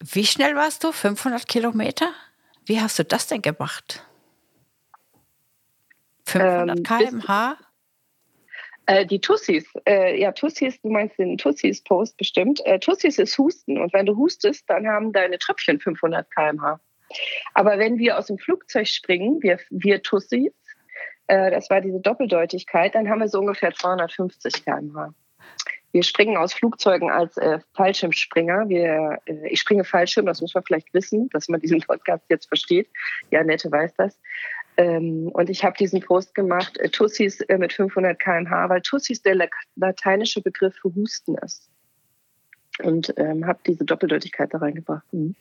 wie 0.00 0.26
schnell 0.26 0.56
warst 0.56 0.84
du? 0.84 0.92
500 0.92 1.46
Kilometer? 1.46 2.10
Wie 2.66 2.80
hast 2.80 2.98
du 2.98 3.04
das 3.04 3.26
denn 3.26 3.42
gemacht? 3.42 4.04
500 6.26 6.78
ähm, 6.78 6.82
km/h? 6.84 7.56
Äh, 8.86 9.06
die 9.06 9.20
Tussis, 9.20 9.64
äh, 9.86 10.20
ja, 10.20 10.32
Tussis, 10.32 10.80
du 10.80 10.90
meinst 10.90 11.18
den 11.18 11.38
Tussis-Post 11.38 12.16
bestimmt. 12.16 12.60
Äh, 12.64 12.78
Tussis 12.80 13.18
ist 13.18 13.36
Husten 13.38 13.78
und 13.78 13.92
wenn 13.92 14.06
du 14.06 14.16
hustest, 14.16 14.68
dann 14.68 14.86
haben 14.86 15.12
deine 15.12 15.38
Tröpfchen 15.38 15.78
500 15.78 16.30
km/h. 16.30 16.80
Aber 17.54 17.78
wenn 17.78 17.98
wir 17.98 18.18
aus 18.18 18.26
dem 18.26 18.38
Flugzeug 18.38 18.88
springen, 18.88 19.42
wir, 19.42 19.58
wir 19.70 20.02
Tussis, 20.02 20.52
äh, 21.26 21.50
das 21.50 21.70
war 21.70 21.80
diese 21.80 22.00
Doppeldeutigkeit, 22.00 22.94
dann 22.94 23.08
haben 23.08 23.20
wir 23.20 23.28
so 23.28 23.40
ungefähr 23.40 23.72
250 23.72 24.64
km/h. 24.64 25.14
Wir 25.92 26.02
springen 26.04 26.36
aus 26.36 26.52
Flugzeugen 26.52 27.10
als 27.10 27.36
äh, 27.36 27.58
Fallschirmspringer. 27.74 28.68
Wir, 28.68 29.18
äh, 29.26 29.48
ich 29.48 29.60
springe 29.60 29.84
Fallschirm, 29.84 30.26
das 30.26 30.40
muss 30.40 30.54
man 30.54 30.64
vielleicht 30.64 30.92
wissen, 30.94 31.28
dass 31.30 31.48
man 31.48 31.60
diesen 31.60 31.80
Podcast 31.80 32.24
jetzt 32.28 32.46
versteht. 32.46 32.88
Ja, 33.30 33.42
Nette 33.42 33.70
weiß 33.70 33.94
das. 33.96 34.18
Ähm, 34.76 35.28
und 35.32 35.50
ich 35.50 35.64
habe 35.64 35.76
diesen 35.76 36.00
Post 36.00 36.34
gemacht, 36.34 36.78
äh, 36.78 36.88
Tussis 36.88 37.40
äh, 37.42 37.58
mit 37.58 37.72
500 37.72 38.18
km/h, 38.18 38.68
weil 38.68 38.80
Tussis 38.82 39.22
der 39.22 39.48
lateinische 39.76 40.40
Begriff 40.40 40.76
für 40.80 40.94
Husten 40.94 41.36
ist. 41.38 41.68
Und 42.82 43.12
ähm, 43.16 43.46
habe 43.46 43.58
diese 43.66 43.84
Doppeldeutigkeit 43.84 44.54
da 44.54 44.58
reingebracht. 44.58 45.04
Mhm. 45.12 45.34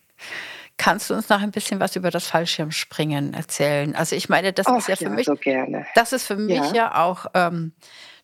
Kannst 0.79 1.09
du 1.09 1.13
uns 1.13 1.27
noch 1.27 1.41
ein 1.41 1.51
bisschen 1.51 1.79
was 1.81 1.95
über 1.97 2.09
das 2.09 2.25
Fallschirmspringen 2.27 3.33
erzählen? 3.33 3.95
Also 3.95 4.15
ich 4.15 4.29
meine, 4.29 4.53
das 4.53 4.65
Och, 4.65 4.77
ist 4.77 4.87
ja 4.87 4.95
für 4.95 5.03
ja, 5.03 5.09
mich, 5.09 5.25
so 5.25 5.35
gerne. 5.35 5.85
das 5.93 6.13
ist 6.13 6.25
für 6.25 6.37
mich 6.37 6.55
Ja. 6.55 6.73
ja, 6.73 7.03
auch, 7.03 7.25
ähm, 7.33 7.73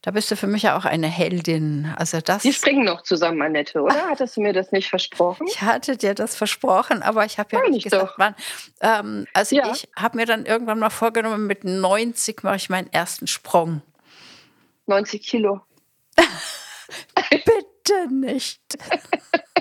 da 0.01 0.11
bist 0.11 0.31
du 0.31 0.37
für 0.37 0.47
mich 0.47 0.63
ja 0.63 0.77
auch 0.77 0.85
eine 0.85 1.07
Heldin. 1.07 1.93
Also 1.97 2.21
das, 2.21 2.45
Wir 2.45 2.53
springen 2.53 2.85
noch 2.85 3.03
zusammen, 3.03 3.41
Annette, 3.41 3.81
oder? 3.81 4.07
Hattest 4.09 4.37
du 4.37 4.41
mir 4.41 4.53
das 4.53 4.71
nicht 4.71 4.89
versprochen? 4.89 5.45
ich 5.49 5.61
hatte 5.63 5.97
dir 5.97 6.13
das 6.15 6.37
versprochen, 6.37 7.03
aber 7.03 7.25
ich 7.25 7.37
habe 7.39 7.49
ja 7.51 7.59
Sag 7.59 7.69
nicht 7.71 7.85
ich 7.85 7.91
gesagt, 7.91 8.11
doch. 8.11 8.17
wann. 8.19 8.35
Ähm, 8.79 9.27
also 9.33 9.53
Ja. 9.55 9.69
ich 9.73 9.89
habe 9.97 10.15
mir 10.15 10.25
dann 10.25 10.45
irgendwann 10.45 10.79
mal 10.79 10.89
vorgenommen, 10.91 11.47
mit 11.47 11.65
90 11.65 12.41
mache 12.43 12.55
ich 12.55 12.69
meinen 12.69 12.91
ersten 12.93 13.27
Sprung. 13.27 13.81
90 14.87 15.21
Kilo. 15.27 15.59
Bitte 17.29 18.07
nicht. 18.13 18.61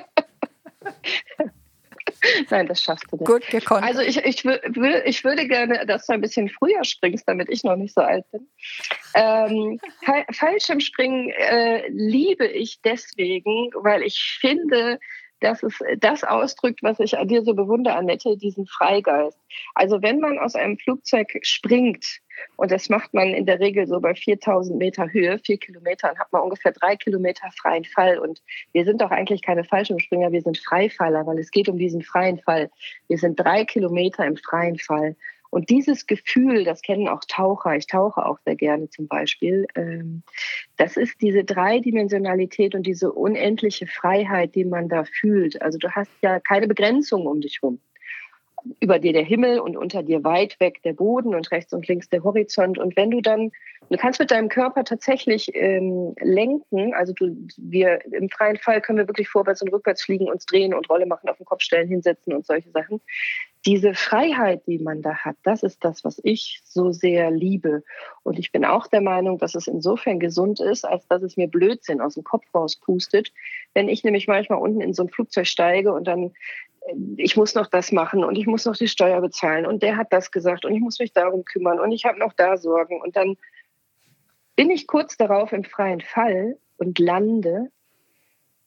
Nein, 2.50 2.66
das 2.66 2.82
schaffst 2.82 3.06
du 3.10 3.16
nicht. 3.16 3.26
Gut 3.26 3.46
gekonnt. 3.48 3.84
Also 3.84 4.00
ich, 4.00 4.16
ich, 4.18 4.44
ich 4.44 5.24
würde 5.24 5.48
gerne, 5.48 5.84
dass 5.86 6.06
du 6.06 6.12
ein 6.12 6.20
bisschen 6.20 6.48
früher 6.48 6.84
springst, 6.84 7.28
damit 7.28 7.48
ich 7.50 7.64
noch 7.64 7.76
nicht 7.76 7.94
so 7.94 8.00
alt 8.00 8.24
bin. 8.30 8.48
Ähm, 9.14 9.80
Fall- 10.04 10.26
Fallschirmspringen 10.32 11.30
äh, 11.30 11.88
liebe 11.88 12.46
ich 12.46 12.80
deswegen, 12.82 13.70
weil 13.74 14.02
ich 14.02 14.38
finde, 14.40 14.98
dass 15.44 15.62
es 15.62 15.78
das 15.98 16.24
ausdrückt, 16.24 16.82
was 16.82 16.98
ich 17.00 17.18
an 17.18 17.28
dir 17.28 17.42
so 17.42 17.54
bewundere, 17.54 17.96
Annette, 17.96 18.36
diesen 18.36 18.66
Freigeist. 18.66 19.38
Also 19.74 20.02
wenn 20.02 20.18
man 20.18 20.38
aus 20.38 20.54
einem 20.54 20.78
Flugzeug 20.78 21.38
springt, 21.42 22.20
und 22.56 22.72
das 22.72 22.88
macht 22.88 23.14
man 23.14 23.28
in 23.28 23.46
der 23.46 23.60
Regel 23.60 23.86
so 23.86 24.00
bei 24.00 24.14
4000 24.14 24.78
Meter 24.78 25.12
Höhe, 25.12 25.38
vier 25.38 25.58
Kilometer, 25.58 26.08
dann 26.08 26.18
hat 26.18 26.32
man 26.32 26.42
ungefähr 26.42 26.72
drei 26.72 26.96
Kilometer 26.96 27.48
freien 27.60 27.84
Fall. 27.84 28.18
Und 28.18 28.42
wir 28.72 28.84
sind 28.84 29.00
doch 29.00 29.10
eigentlich 29.10 29.42
keine 29.42 29.64
Fallschirmspringer, 29.64 30.32
wir 30.32 30.42
sind 30.42 30.58
Freifaller, 30.58 31.26
weil 31.26 31.38
es 31.38 31.50
geht 31.50 31.68
um 31.68 31.78
diesen 31.78 32.02
freien 32.02 32.38
Fall. 32.38 32.70
Wir 33.08 33.18
sind 33.18 33.36
drei 33.38 33.64
Kilometer 33.64 34.26
im 34.26 34.36
freien 34.36 34.78
Fall. 34.78 35.16
Und 35.54 35.70
dieses 35.70 36.08
Gefühl, 36.08 36.64
das 36.64 36.82
kennen 36.82 37.06
auch 37.06 37.20
Taucher, 37.28 37.76
ich 37.76 37.86
tauche 37.86 38.26
auch 38.26 38.40
sehr 38.44 38.56
gerne 38.56 38.90
zum 38.90 39.06
Beispiel, 39.06 39.68
ähm, 39.76 40.24
das 40.78 40.96
ist 40.96 41.22
diese 41.22 41.44
Dreidimensionalität 41.44 42.74
und 42.74 42.84
diese 42.84 43.12
unendliche 43.12 43.86
Freiheit, 43.86 44.56
die 44.56 44.64
man 44.64 44.88
da 44.88 45.04
fühlt. 45.04 45.62
Also 45.62 45.78
du 45.78 45.88
hast 45.92 46.10
ja 46.22 46.40
keine 46.40 46.66
Begrenzung 46.66 47.26
um 47.26 47.40
dich 47.40 47.62
rum. 47.62 47.78
Über 48.80 48.98
dir 48.98 49.12
der 49.12 49.22
Himmel 49.22 49.60
und 49.60 49.76
unter 49.76 50.02
dir 50.02 50.24
weit 50.24 50.58
weg 50.58 50.82
der 50.82 50.94
Boden 50.94 51.36
und 51.36 51.48
rechts 51.52 51.72
und 51.72 51.86
links 51.86 52.08
der 52.08 52.24
Horizont. 52.24 52.76
Und 52.76 52.96
wenn 52.96 53.12
du 53.12 53.20
dann, 53.20 53.52
du 53.90 53.96
kannst 53.96 54.18
mit 54.18 54.32
deinem 54.32 54.48
Körper 54.48 54.82
tatsächlich 54.82 55.54
ähm, 55.54 56.16
lenken, 56.20 56.94
also 56.94 57.12
du, 57.12 57.32
wir 57.58 58.04
im 58.06 58.28
freien 58.28 58.56
Fall 58.56 58.80
können 58.80 58.98
wir 58.98 59.06
wirklich 59.06 59.28
vorwärts 59.28 59.62
und 59.62 59.72
rückwärts 59.72 60.02
fliegen, 60.02 60.28
uns 60.28 60.46
drehen 60.46 60.74
und 60.74 60.90
Rolle 60.90 61.06
machen, 61.06 61.28
auf 61.28 61.36
den 61.36 61.46
Kopf 61.46 61.62
stellen, 61.62 61.86
hinsetzen 61.86 62.34
und 62.34 62.44
solche 62.44 62.70
Sachen 62.72 63.00
diese 63.66 63.94
Freiheit, 63.94 64.66
die 64.66 64.78
man 64.78 65.00
da 65.00 65.14
hat, 65.14 65.36
das 65.42 65.62
ist 65.62 65.84
das, 65.84 66.04
was 66.04 66.20
ich 66.22 66.60
so 66.64 66.92
sehr 66.92 67.30
liebe. 67.30 67.82
Und 68.22 68.38
ich 68.38 68.52
bin 68.52 68.64
auch 68.64 68.86
der 68.86 69.00
Meinung, 69.00 69.38
dass 69.38 69.54
es 69.54 69.66
insofern 69.66 70.20
gesund 70.20 70.60
ist, 70.60 70.84
als 70.84 71.06
dass 71.08 71.22
es 71.22 71.36
mir 71.36 71.48
Blödsinn 71.48 72.00
aus 72.00 72.14
dem 72.14 72.24
Kopf 72.24 72.44
rauspustet. 72.54 73.32
Wenn 73.72 73.88
ich 73.88 74.04
nämlich 74.04 74.28
manchmal 74.28 74.58
unten 74.58 74.82
in 74.82 74.92
so 74.92 75.04
ein 75.04 75.08
Flugzeug 75.08 75.46
steige 75.46 75.94
und 75.94 76.06
dann, 76.06 76.32
äh, 76.86 76.94
ich 77.16 77.36
muss 77.36 77.54
noch 77.54 77.66
das 77.66 77.90
machen 77.90 78.22
und 78.22 78.36
ich 78.36 78.46
muss 78.46 78.66
noch 78.66 78.76
die 78.76 78.88
Steuer 78.88 79.20
bezahlen 79.22 79.64
und 79.64 79.82
der 79.82 79.96
hat 79.96 80.12
das 80.12 80.30
gesagt 80.30 80.66
und 80.66 80.74
ich 80.74 80.80
muss 80.80 80.98
mich 80.98 81.12
darum 81.12 81.44
kümmern 81.44 81.80
und 81.80 81.92
ich 81.92 82.04
habe 82.04 82.18
noch 82.18 82.34
da 82.34 82.58
Sorgen 82.58 83.00
und 83.00 83.16
dann 83.16 83.36
bin 84.56 84.70
ich 84.70 84.86
kurz 84.86 85.16
darauf 85.16 85.52
im 85.52 85.64
freien 85.64 86.00
Fall 86.00 86.58
und 86.76 86.98
lande, 86.98 87.70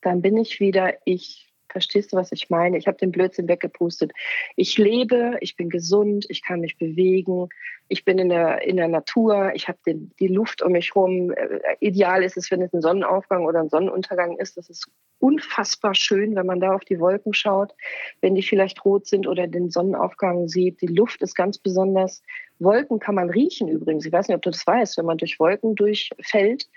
dann 0.02 0.22
bin 0.22 0.38
ich 0.38 0.60
wieder 0.60 0.96
ich. 1.06 1.47
Verstehst 1.70 2.14
du, 2.14 2.18
was 2.18 2.32
ich 2.32 2.50
meine? 2.50 2.78
Ich 2.78 2.88
habe 2.88 2.98
den 2.98 3.12
Blödsinn 3.12 3.48
weggepustet. 3.48 4.12
Ich 4.56 4.78
lebe, 4.78 5.38
ich 5.42 5.56
bin 5.56 5.70
gesund, 5.70 6.26
ich 6.30 6.44
kann 6.44 6.62
mich 6.62 6.78
bewegen, 6.78 7.50
ich 7.90 8.04
bin 8.04 8.20
in 8.20 8.30
der, 8.30 8.62
in 8.64 8.78
der 8.78 8.88
Natur, 8.88 9.52
ich 9.54 9.68
habe 9.68 9.80
die 9.86 10.28
Luft 10.28 10.62
um 10.62 10.74
mich 10.74 10.94
herum. 10.94 11.32
Äh, 11.32 11.60
Ideal 11.80 12.24
ist 12.24 12.38
es, 12.38 12.52
wenn 12.52 12.62
es 12.62 12.74
ein 12.74 12.82
Sonnenaufgang 12.82 13.46
oder 13.46 13.60
ein 13.60 13.70
Sonnenuntergang 13.70 14.38
ist. 14.38 14.58
Das 14.58 14.70
ist 14.70 14.90
unfassbar 15.20 15.96
schön, 15.96 16.36
wenn 16.36 16.46
man 16.46 16.60
da 16.60 16.74
auf 16.74 16.84
die 16.84 17.00
Wolken 17.00 17.34
schaut, 17.34 17.74
wenn 18.22 18.36
die 18.36 18.44
vielleicht 18.44 18.84
rot 18.84 19.08
sind 19.08 19.28
oder 19.28 19.48
den 19.48 19.70
Sonnenaufgang 19.70 20.48
sieht. 20.48 20.82
Die 20.82 20.88
Luft 20.88 21.22
ist 21.22 21.36
ganz 21.36 21.58
besonders. 21.58 22.22
Wolken 22.60 23.00
kann 23.00 23.16
man 23.16 23.30
riechen 23.30 23.68
übrigens. 23.68 24.06
Ich 24.06 24.12
weiß 24.12 24.28
nicht, 24.28 24.36
ob 24.36 24.42
du 24.42 24.50
das 24.50 24.66
weißt, 24.66 24.98
wenn 24.98 25.06
man 25.06 25.18
durch 25.18 25.40
Wolken 25.40 25.76
durchfällt 25.76 26.68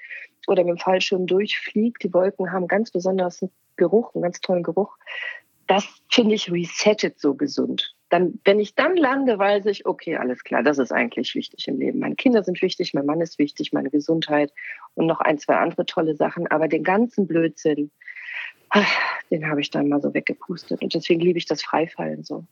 oder 0.46 0.64
mit 0.64 0.76
dem 0.76 0.78
Fallschirm 0.78 1.26
durchfliegt. 1.26 2.02
Die 2.02 2.12
Wolken 2.12 2.52
haben 2.52 2.68
ganz 2.68 2.90
besonders 2.90 3.42
einen 3.42 3.50
Geruch, 3.76 4.14
einen 4.14 4.22
ganz 4.22 4.40
tollen 4.40 4.62
Geruch. 4.62 4.96
Das 5.66 5.86
finde 6.10 6.34
ich 6.34 6.50
resettet 6.50 7.20
so 7.20 7.34
gesund. 7.34 7.94
Dann, 8.08 8.40
wenn 8.44 8.58
ich 8.58 8.74
dann 8.74 8.96
lande, 8.96 9.38
weiß 9.38 9.66
ich, 9.66 9.86
okay, 9.86 10.16
alles 10.16 10.42
klar, 10.42 10.64
das 10.64 10.78
ist 10.78 10.90
eigentlich 10.90 11.36
wichtig 11.36 11.68
im 11.68 11.78
Leben. 11.78 12.00
Meine 12.00 12.16
Kinder 12.16 12.42
sind 12.42 12.60
wichtig, 12.60 12.92
mein 12.92 13.06
Mann 13.06 13.20
ist 13.20 13.38
wichtig, 13.38 13.72
meine 13.72 13.88
Gesundheit 13.88 14.52
und 14.94 15.06
noch 15.06 15.20
ein, 15.20 15.38
zwei 15.38 15.54
andere 15.54 15.86
tolle 15.86 16.16
Sachen. 16.16 16.48
Aber 16.48 16.66
den 16.66 16.82
ganzen 16.82 17.28
Blödsinn, 17.28 17.92
den 19.30 19.48
habe 19.48 19.60
ich 19.60 19.70
dann 19.70 19.88
mal 19.88 20.02
so 20.02 20.12
weggepustet. 20.12 20.82
Und 20.82 20.92
deswegen 20.92 21.20
liebe 21.20 21.38
ich 21.38 21.46
das 21.46 21.62
Freifallen 21.62 22.24
so. 22.24 22.44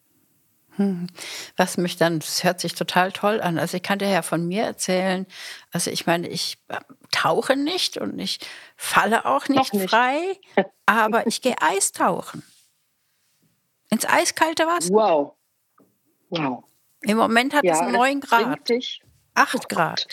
Hm. 0.78 1.08
Was 1.56 1.76
mich 1.76 1.96
dann, 1.96 2.20
das 2.20 2.44
hört 2.44 2.60
sich 2.60 2.74
total 2.74 3.10
toll 3.10 3.40
an. 3.40 3.58
Also 3.58 3.76
ich 3.76 3.82
kann 3.82 3.98
dir 3.98 4.08
ja 4.08 4.22
von 4.22 4.46
mir 4.46 4.62
erzählen, 4.62 5.26
also 5.72 5.90
ich 5.90 6.06
meine, 6.06 6.28
ich 6.28 6.58
äh, 6.68 6.78
tauche 7.10 7.56
nicht 7.56 7.98
und 7.98 8.18
ich 8.18 8.38
falle 8.76 9.26
auch 9.26 9.48
nicht, 9.48 9.74
nicht. 9.74 9.90
frei, 9.90 10.38
aber 10.86 11.26
ich 11.26 11.42
gehe 11.42 11.56
Eistauchen. 11.60 12.44
Ins 13.90 14.06
eiskalte 14.06 14.66
Wasser. 14.66 14.94
Wow. 14.94 15.34
Wow. 16.30 16.64
Im 17.00 17.16
Moment 17.16 17.54
hat 17.54 17.64
es 17.64 17.78
das 17.78 17.90
9 17.90 18.20
Grad, 18.20 18.68
Dich 18.68 19.02
8 19.34 19.68
Grad. 19.68 20.06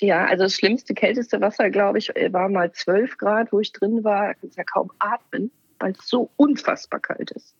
Ja, 0.00 0.26
also 0.26 0.44
das 0.44 0.54
schlimmste, 0.54 0.92
kälteste 0.92 1.40
Wasser, 1.40 1.70
glaube 1.70 1.98
ich, 1.98 2.08
war 2.08 2.48
mal 2.48 2.72
12 2.72 3.16
Grad, 3.16 3.52
wo 3.52 3.60
ich 3.60 3.72
drin 3.72 4.02
war. 4.02 4.34
Kannst 4.34 4.56
du 4.56 4.60
ja 4.60 4.64
kaum 4.64 4.90
atmen, 4.98 5.52
weil 5.78 5.92
es 5.92 6.08
so 6.08 6.30
unfassbar 6.36 7.00
kalt 7.00 7.30
ist. 7.30 7.54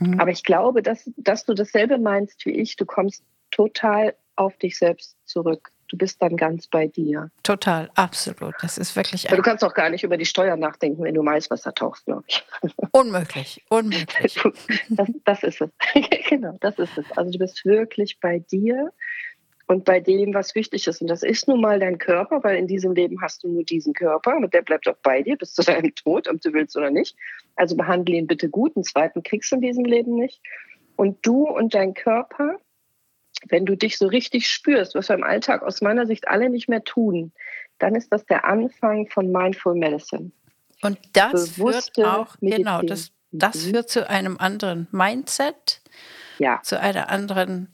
Mhm. 0.00 0.18
Aber 0.18 0.30
ich 0.30 0.42
glaube, 0.42 0.82
dass, 0.82 1.10
dass 1.16 1.44
du 1.44 1.54
dasselbe 1.54 1.98
meinst 1.98 2.44
wie 2.46 2.52
ich. 2.52 2.76
Du 2.76 2.86
kommst 2.86 3.22
total 3.50 4.14
auf 4.36 4.56
dich 4.56 4.78
selbst 4.78 5.16
zurück. 5.26 5.70
Du 5.88 5.96
bist 5.98 6.22
dann 6.22 6.36
ganz 6.36 6.68
bei 6.68 6.86
dir. 6.86 7.30
Total, 7.42 7.90
absolut. 7.96 8.54
Das 8.62 8.78
ist 8.78 8.94
wirklich 8.94 9.26
Aber 9.28 9.36
du 9.36 9.42
kannst 9.42 9.64
auch 9.64 9.74
gar 9.74 9.90
nicht 9.90 10.04
über 10.04 10.16
die 10.16 10.24
Steuer 10.24 10.56
nachdenken, 10.56 11.02
wenn 11.02 11.14
du 11.14 11.22
Maiswasser 11.22 11.74
tauchst, 11.74 12.06
glaube 12.06 12.22
ich. 12.28 12.44
unmöglich, 12.92 13.62
unmöglich. 13.68 14.40
Das, 14.88 15.08
das 15.24 15.42
ist 15.42 15.60
es. 15.60 15.70
genau, 16.28 16.56
das 16.60 16.78
ist 16.78 16.96
es. 16.96 17.04
Also 17.16 17.32
du 17.32 17.38
bist 17.38 17.64
wirklich 17.64 18.18
bei 18.20 18.38
dir 18.38 18.92
und 19.70 19.84
bei 19.84 20.00
dem, 20.00 20.34
was 20.34 20.56
wichtig 20.56 20.88
ist. 20.88 21.00
Und 21.00 21.06
das 21.06 21.22
ist 21.22 21.46
nun 21.46 21.60
mal 21.60 21.78
dein 21.78 21.98
Körper, 21.98 22.42
weil 22.42 22.56
in 22.56 22.66
diesem 22.66 22.92
Leben 22.92 23.22
hast 23.22 23.44
du 23.44 23.48
nur 23.48 23.62
diesen 23.62 23.92
Körper 23.94 24.36
und 24.36 24.52
der 24.52 24.62
bleibt 24.62 24.88
auch 24.88 24.96
bei 25.04 25.22
dir 25.22 25.36
bis 25.36 25.54
zu 25.54 25.62
deinem 25.70 25.94
Tod, 25.94 26.26
ob 26.28 26.40
du 26.40 26.52
willst 26.52 26.76
oder 26.76 26.90
nicht. 26.90 27.14
Also 27.54 27.76
behandle 27.76 28.16
ihn 28.16 28.26
bitte 28.26 28.48
gut. 28.48 28.74
Einen 28.74 28.82
zweiten 28.82 29.22
kriegst 29.22 29.52
du 29.52 29.56
in 29.56 29.62
diesem 29.62 29.84
Leben 29.84 30.16
nicht. 30.16 30.40
Und 30.96 31.24
du 31.24 31.48
und 31.48 31.72
dein 31.72 31.94
Körper, 31.94 32.58
wenn 33.48 33.64
du 33.64 33.76
dich 33.76 33.96
so 33.96 34.08
richtig 34.08 34.48
spürst, 34.48 34.96
was 34.96 35.08
wir 35.08 35.14
im 35.14 35.22
Alltag 35.22 35.62
aus 35.62 35.80
meiner 35.80 36.04
Sicht 36.04 36.26
alle 36.26 36.50
nicht 36.50 36.68
mehr 36.68 36.82
tun, 36.82 37.32
dann 37.78 37.94
ist 37.94 38.12
das 38.12 38.26
der 38.26 38.44
Anfang 38.46 39.06
von 39.06 39.30
Mindful 39.30 39.76
Medicine. 39.76 40.32
Und 40.82 40.98
das 41.12 41.50
führt 41.50 41.56
Bewusste 41.58 42.12
auch, 42.12 42.34
genau, 42.40 42.80
Medizin. 42.80 42.86
das, 42.88 43.12
das 43.30 43.66
Mhm. 43.66 43.70
führt 43.70 43.88
zu 43.88 44.10
einem 44.10 44.36
anderen 44.36 44.88
Mindset, 44.90 45.80
Ja, 46.38 46.60
zu 46.64 46.80
einer 46.80 47.08
anderen 47.08 47.68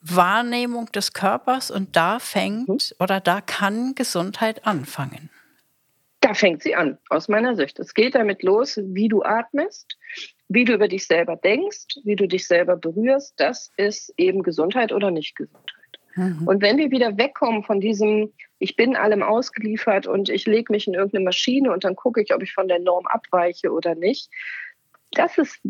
Wahrnehmung 0.00 0.86
des 0.92 1.12
Körpers 1.12 1.70
und 1.70 1.96
da 1.96 2.18
fängt 2.18 2.68
Mhm. 2.68 2.78
oder 2.98 3.20
da 3.20 3.40
kann 3.40 3.94
Gesundheit 3.94 4.66
anfangen. 4.66 5.30
Da 6.20 6.34
fängt 6.34 6.62
sie 6.62 6.74
an, 6.74 6.98
aus 7.10 7.28
meiner 7.28 7.54
Sicht. 7.54 7.78
Es 7.78 7.94
geht 7.94 8.14
damit 8.14 8.42
los, 8.42 8.78
wie 8.82 9.08
du 9.08 9.22
atmest, 9.22 9.96
wie 10.48 10.64
du 10.64 10.74
über 10.74 10.88
dich 10.88 11.06
selber 11.06 11.36
denkst, 11.36 12.00
wie 12.04 12.16
du 12.16 12.26
dich 12.26 12.46
selber 12.46 12.76
berührst. 12.76 13.34
Das 13.36 13.70
ist 13.76 14.12
eben 14.16 14.42
Gesundheit 14.42 14.92
oder 14.92 15.10
nicht 15.10 15.36
Gesundheit. 15.36 15.64
Und 16.46 16.62
wenn 16.62 16.78
wir 16.78 16.90
wieder 16.90 17.16
wegkommen 17.16 17.62
von 17.62 17.80
diesem, 17.80 18.32
ich 18.58 18.74
bin 18.74 18.96
allem 18.96 19.22
ausgeliefert 19.22 20.08
und 20.08 20.28
ich 20.28 20.46
lege 20.46 20.72
mich 20.72 20.88
in 20.88 20.94
irgendeine 20.94 21.24
Maschine 21.24 21.70
und 21.70 21.84
dann 21.84 21.94
gucke 21.94 22.20
ich, 22.20 22.34
ob 22.34 22.42
ich 22.42 22.52
von 22.52 22.66
der 22.66 22.80
Norm 22.80 23.06
abweiche 23.06 23.70
oder 23.70 23.94
nicht, 23.94 24.28
das 25.12 25.38
ist, 25.38 25.60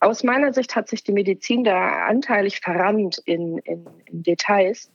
aus 0.00 0.22
meiner 0.22 0.52
Sicht 0.52 0.76
hat 0.76 0.88
sich 0.88 1.02
die 1.02 1.12
Medizin 1.12 1.64
da 1.64 2.06
anteilig 2.06 2.60
verrannt 2.60 3.18
in, 3.24 3.58
in, 3.58 3.86
in 4.06 4.22
Details. 4.22 4.90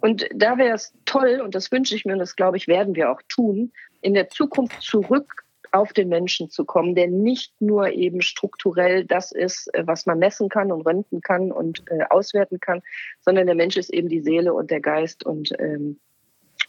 Und 0.00 0.28
da 0.34 0.58
wäre 0.58 0.74
es 0.74 0.94
toll, 1.04 1.40
und 1.42 1.54
das 1.54 1.70
wünsche 1.70 1.94
ich 1.94 2.04
mir 2.04 2.14
und 2.14 2.18
das 2.18 2.36
glaube 2.36 2.56
ich, 2.56 2.68
werden 2.68 2.94
wir 2.94 3.10
auch 3.10 3.20
tun, 3.28 3.72
in 4.00 4.14
der 4.14 4.28
Zukunft 4.28 4.82
zurück 4.82 5.44
auf 5.72 5.92
den 5.92 6.08
Menschen 6.08 6.50
zu 6.50 6.64
kommen, 6.64 6.94
der 6.94 7.08
nicht 7.08 7.60
nur 7.60 7.90
eben 7.90 8.22
strukturell 8.22 9.04
das 9.04 9.32
ist, 9.32 9.74
äh, 9.74 9.86
was 9.86 10.06
man 10.06 10.18
messen 10.18 10.48
kann 10.48 10.70
und 10.70 10.82
röntgen 10.82 11.20
kann 11.20 11.50
und 11.50 11.82
äh, 11.90 12.04
auswerten 12.10 12.60
kann, 12.60 12.80
sondern 13.20 13.46
der 13.46 13.56
Mensch 13.56 13.76
ist 13.76 13.92
eben 13.92 14.08
die 14.08 14.20
Seele 14.20 14.54
und 14.54 14.70
der 14.70 14.80
Geist 14.80 15.26
und, 15.26 15.50
ähm, 15.58 15.98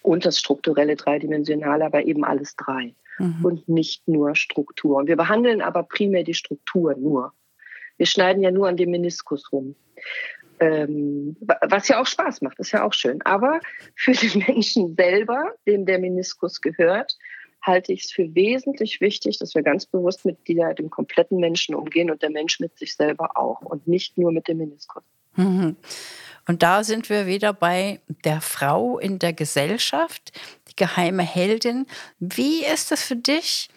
und 0.01 0.25
das 0.25 0.39
strukturelle 0.39 0.95
dreidimensionale, 0.95 1.85
aber 1.85 2.03
eben 2.05 2.25
alles 2.25 2.55
drei 2.55 2.95
mhm. 3.19 3.45
und 3.45 3.69
nicht 3.69 4.07
nur 4.07 4.35
Struktur. 4.35 4.97
Und 4.97 5.07
wir 5.07 5.17
behandeln 5.17 5.61
aber 5.61 5.83
primär 5.83 6.23
die 6.23 6.33
Struktur 6.33 6.95
nur. 6.95 7.31
Wir 7.97 8.05
schneiden 8.05 8.43
ja 8.43 8.51
nur 8.51 8.67
an 8.67 8.77
dem 8.77 8.91
Meniskus 8.91 9.51
rum. 9.51 9.75
Ähm, 10.59 11.35
was 11.67 11.87
ja 11.87 12.01
auch 12.01 12.05
Spaß 12.05 12.41
macht, 12.41 12.59
ist 12.59 12.71
ja 12.71 12.83
auch 12.83 12.93
schön. 12.93 13.21
Aber 13.23 13.59
für 13.95 14.11
den 14.11 14.43
Menschen 14.47 14.95
selber, 14.95 15.53
dem 15.65 15.85
der 15.85 15.99
Meniskus 15.99 16.61
gehört, 16.61 17.17
halte 17.61 17.93
ich 17.93 18.05
es 18.05 18.11
für 18.11 18.33
wesentlich 18.35 19.01
wichtig, 19.01 19.39
dass 19.39 19.55
wir 19.55 19.63
ganz 19.63 19.85
bewusst 19.85 20.25
mit 20.25 20.47
dieser, 20.47 20.73
dem 20.73 20.89
kompletten 20.89 21.39
Menschen 21.39 21.75
umgehen 21.75 22.11
und 22.11 22.21
der 22.21 22.29
Mensch 22.29 22.59
mit 22.59 22.77
sich 22.77 22.95
selber 22.95 23.37
auch 23.37 23.61
und 23.61 23.87
nicht 23.87 24.17
nur 24.17 24.31
mit 24.31 24.47
dem 24.47 24.57
Meniskus. 24.57 25.03
Mhm. 25.35 25.75
Und 26.47 26.61
da 26.61 26.83
sind 26.83 27.09
wir 27.09 27.25
wieder 27.25 27.53
bei 27.53 27.99
der 28.23 28.39
Frau 28.39 28.99
in 28.99 29.17
der 29.17 29.33
Gesellschaft, 29.33 30.31
die 30.69 30.75
geheime 30.75 31.23
Heldin. 31.23 31.87
Wie 32.19 32.63
ist 32.63 32.91
es 32.91 33.03
für 33.03 33.15
dich, 33.15 33.69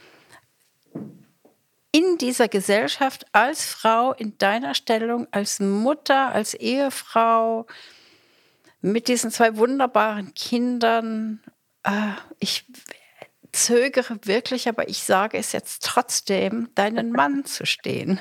in 1.99 2.17
dieser 2.17 2.47
Gesellschaft 2.47 3.27
als 3.33 3.65
Frau, 3.65 4.13
in 4.13 4.39
deiner 4.39 4.75
Stellung, 4.75 5.27
als 5.33 5.59
Mutter, 5.59 6.33
als 6.33 6.55
Ehefrau, 6.55 7.67
mit 8.81 9.09
diesen 9.09 9.33
zwei 9.33 9.57
wunderbaren 9.57 10.33
Kindern? 10.35 11.43
Äh, 11.83 12.13
ich 12.39 12.67
zögere 13.51 14.17
wirklich, 14.23 14.69
aber 14.69 14.89
ich 14.89 15.03
sage 15.03 15.39
es 15.39 15.51
jetzt 15.51 15.85
trotzdem, 15.85 16.69
deinen 16.77 17.11
Mann 17.11 17.45
zu 17.45 17.67
stehen. 17.67 18.21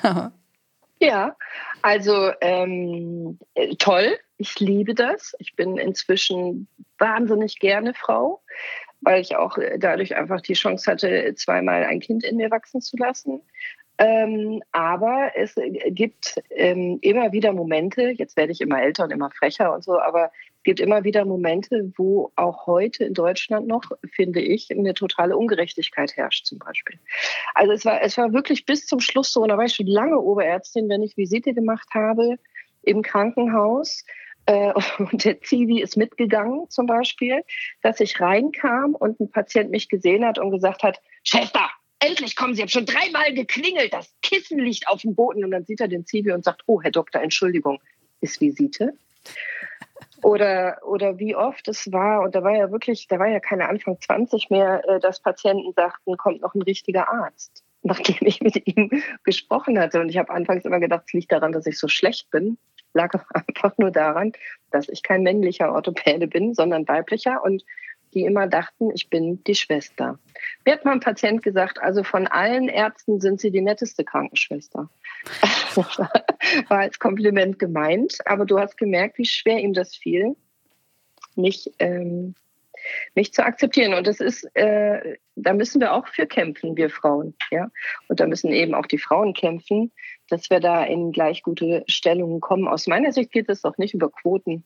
Ja, 0.99 1.35
also 1.83 2.31
ähm, 2.41 3.37
äh, 3.53 3.75
toll. 3.75 4.17
Ich 4.39 4.59
liebe 4.59 4.95
das. 4.95 5.35
Ich 5.37 5.55
bin 5.55 5.77
inzwischen 5.77 6.67
wahnsinnig 6.97 7.59
gerne 7.59 7.93
Frau, 7.93 8.41
weil 9.01 9.21
ich 9.21 9.35
auch 9.35 9.57
äh, 9.57 9.77
dadurch 9.77 10.15
einfach 10.15 10.41
die 10.41 10.53
Chance 10.53 10.89
hatte, 10.89 11.33
zweimal 11.35 11.83
ein 11.83 11.99
Kind 11.99 12.23
in 12.23 12.37
mir 12.37 12.51
wachsen 12.51 12.81
zu 12.81 12.97
lassen. 12.97 13.41
Ähm, 13.99 14.61
aber 14.71 15.31
es 15.35 15.55
gibt 15.87 16.39
ähm, 16.51 16.99
immer 17.01 17.31
wieder 17.31 17.51
Momente, 17.51 18.11
jetzt 18.11 18.37
werde 18.37 18.51
ich 18.51 18.61
immer 18.61 18.79
älter 18.79 19.05
und 19.05 19.11
immer 19.11 19.31
frecher 19.31 19.73
und 19.73 19.83
so, 19.83 19.99
aber 19.99 20.31
gibt 20.63 20.79
immer 20.79 21.03
wieder 21.03 21.25
Momente, 21.25 21.93
wo 21.95 22.31
auch 22.35 22.67
heute 22.67 23.05
in 23.05 23.13
Deutschland 23.13 23.67
noch, 23.67 23.83
finde 24.11 24.41
ich, 24.41 24.69
eine 24.69 24.93
totale 24.93 25.35
Ungerechtigkeit 25.37 26.15
herrscht 26.15 26.45
zum 26.45 26.59
Beispiel. 26.59 26.99
Also 27.55 27.71
es 27.71 27.85
war, 27.85 28.01
es 28.01 28.17
war 28.17 28.33
wirklich 28.33 28.65
bis 28.65 28.85
zum 28.85 28.99
Schluss 28.99 29.31
so, 29.31 29.41
und 29.41 29.49
da 29.49 29.57
war 29.57 29.65
ich 29.65 29.73
schon 29.73 29.87
lange 29.87 30.19
Oberärztin, 30.19 30.89
wenn 30.89 31.01
ich 31.01 31.17
Visite 31.17 31.53
gemacht 31.53 31.87
habe 31.93 32.35
im 32.83 33.01
Krankenhaus, 33.01 34.05
äh, 34.47 34.73
und 34.97 35.23
der 35.23 35.39
Zivi 35.41 35.81
ist 35.81 35.95
mitgegangen 35.95 36.69
zum 36.69 36.87
Beispiel, 36.87 37.43
dass 37.83 37.99
ich 37.99 38.19
reinkam 38.19 38.95
und 38.95 39.19
ein 39.19 39.29
Patient 39.29 39.69
mich 39.69 39.89
gesehen 39.89 40.25
hat 40.25 40.39
und 40.39 40.51
gesagt 40.51 40.81
hat, 40.83 40.99
Schwester, 41.23 41.69
endlich 41.99 42.35
kommen 42.35 42.55
Sie, 42.55 42.59
ich 42.59 42.63
habe 42.63 42.71
schon 42.71 42.85
dreimal 42.85 43.33
geklingelt, 43.33 43.93
das 43.93 44.13
Kissen 44.21 44.59
liegt 44.59 44.87
auf 44.87 45.01
dem 45.01 45.15
Boden 45.15 45.43
und 45.43 45.51
dann 45.51 45.65
sieht 45.65 45.81
er 45.81 45.87
den 45.87 46.05
Zivi 46.05 46.31
und 46.31 46.43
sagt, 46.43 46.63
oh, 46.65 46.81
Herr 46.81 46.91
Doktor, 46.91 47.21
Entschuldigung, 47.21 47.79
ist 48.21 48.41
Visite? 48.41 48.93
Oder, 50.23 50.79
oder 50.83 51.19
wie 51.19 51.35
oft 51.35 51.67
es 51.67 51.91
war, 51.91 52.21
und 52.21 52.33
da 52.33 52.43
war 52.43 52.55
ja 52.55 52.71
wirklich, 52.71 53.07
da 53.07 53.19
war 53.19 53.27
ja 53.27 53.39
keine 53.39 53.69
Anfang 53.69 53.99
20 53.99 54.49
mehr, 54.49 54.81
äh, 54.87 54.99
dass 54.99 55.21
Patienten 55.21 55.73
sagten, 55.73 56.17
kommt 56.17 56.41
noch 56.41 56.55
ein 56.55 56.61
richtiger 56.63 57.07
Arzt, 57.09 57.63
nachdem 57.83 58.17
ich 58.21 58.41
mit 58.41 58.65
ihm 58.67 58.89
gesprochen 59.23 59.77
hatte. 59.79 59.99
Und 59.99 60.09
ich 60.09 60.17
habe 60.17 60.31
anfangs 60.31 60.65
immer 60.65 60.79
gedacht, 60.79 61.03
es 61.07 61.13
liegt 61.13 61.31
daran, 61.31 61.51
dass 61.51 61.67
ich 61.67 61.77
so 61.77 61.87
schlecht 61.87 62.31
bin. 62.31 62.57
Lag 62.97 63.13
einfach 63.33 63.77
nur 63.77 63.91
daran, 63.91 64.33
dass 64.71 64.89
ich 64.89 65.03
kein 65.03 65.23
männlicher 65.23 65.71
Orthopäde 65.71 66.27
bin, 66.27 66.53
sondern 66.53 66.87
weiblicher. 66.87 67.43
Und 67.43 67.63
die 68.13 68.23
immer 68.23 68.47
dachten, 68.47 68.89
ich 68.93 69.09
bin 69.09 69.43
die 69.43 69.55
Schwester. 69.55 70.17
Mir 70.65 70.73
hat 70.73 70.85
mal 70.85 70.91
ein 70.91 70.99
Patient 70.99 71.43
gesagt, 71.43 71.79
also 71.79 72.03
von 72.03 72.27
allen 72.27 72.69
Ärzten 72.69 73.19
sind 73.19 73.39
sie 73.39 73.51
die 73.51 73.61
netteste 73.61 74.03
Krankenschwester. 74.03 74.89
War 75.75 76.79
als 76.79 76.99
Kompliment 76.99 77.59
gemeint, 77.59 78.17
aber 78.25 78.45
du 78.45 78.59
hast 78.59 78.77
gemerkt, 78.77 79.17
wie 79.17 79.25
schwer 79.25 79.59
ihm 79.59 79.73
das 79.73 79.95
fiel, 79.95 80.35
mich, 81.35 81.71
ähm, 81.79 82.35
mich 83.13 83.33
zu 83.33 83.45
akzeptieren. 83.45 83.93
Und 83.93 84.07
das 84.07 84.19
ist, 84.19 84.43
äh, 84.55 85.17
da 85.35 85.53
müssen 85.53 85.81
wir 85.81 85.93
auch 85.93 86.07
für 86.07 86.25
kämpfen, 86.25 86.77
wir 86.77 86.89
Frauen. 86.89 87.35
Ja? 87.51 87.69
Und 88.07 88.19
da 88.19 88.27
müssen 88.27 88.51
eben 88.51 88.73
auch 88.73 88.87
die 88.87 88.97
Frauen 88.97 89.33
kämpfen, 89.33 89.91
dass 90.29 90.49
wir 90.49 90.59
da 90.59 90.83
in 90.83 91.11
gleich 91.11 91.43
gute 91.43 91.83
Stellungen 91.87 92.39
kommen. 92.39 92.67
Aus 92.67 92.87
meiner 92.87 93.11
Sicht 93.11 93.31
geht 93.31 93.49
es 93.49 93.63
auch 93.63 93.77
nicht 93.77 93.93
über 93.93 94.09
Quoten 94.09 94.63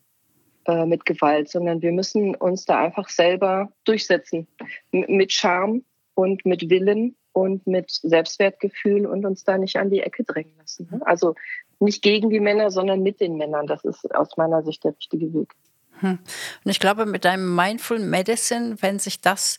äh, 0.65 0.86
mit 0.86 1.06
Gewalt, 1.06 1.50
sondern 1.50 1.82
wir 1.82 1.91
müssen 1.91 2.36
uns 2.36 2.65
da 2.65 2.80
einfach 2.80 3.10
selber 3.10 3.71
durchsetzen. 3.84 4.47
M 4.91 5.06
mit 5.08 5.32
Charme 5.32 5.84
und 6.13 6.45
mit 6.45 6.69
Willen 6.69 7.15
und 7.34 7.65
mit 7.65 7.91
Selbstwertgefühl 7.91 9.06
und 9.06 9.26
uns 9.26 9.43
da 9.43 9.58
nicht 9.58 9.78
an 9.78 9.89
die 9.89 10.02
Ecke 10.02 10.24
drängen 10.24 10.54
lassen. 10.58 10.88
Ne? 10.91 11.02
Also 11.06 11.36
nicht 11.80 12.02
gegen 12.04 12.30
die 12.30 12.39
Männer, 12.39 12.71
sondern 12.71 13.02
mit 13.02 13.19
den 13.21 13.38
Männern. 13.38 13.67
Das 13.67 13.84
ist 13.86 14.13
aus 14.13 14.38
meiner 14.38 14.63
Sicht 14.63 14.84
der 14.84 14.95
richtige 14.95 15.34
Weg. 15.34 15.54
Hm. 16.00 16.19
Und 16.63 16.71
ich 16.71 16.80
glaube, 16.80 17.06
mit 17.06 17.26
deinem 17.26 17.56
Mindful 17.56 18.00
Medicine, 18.00 18.76
wenn 18.82 19.00
sich 19.00 19.21
das 19.21 19.58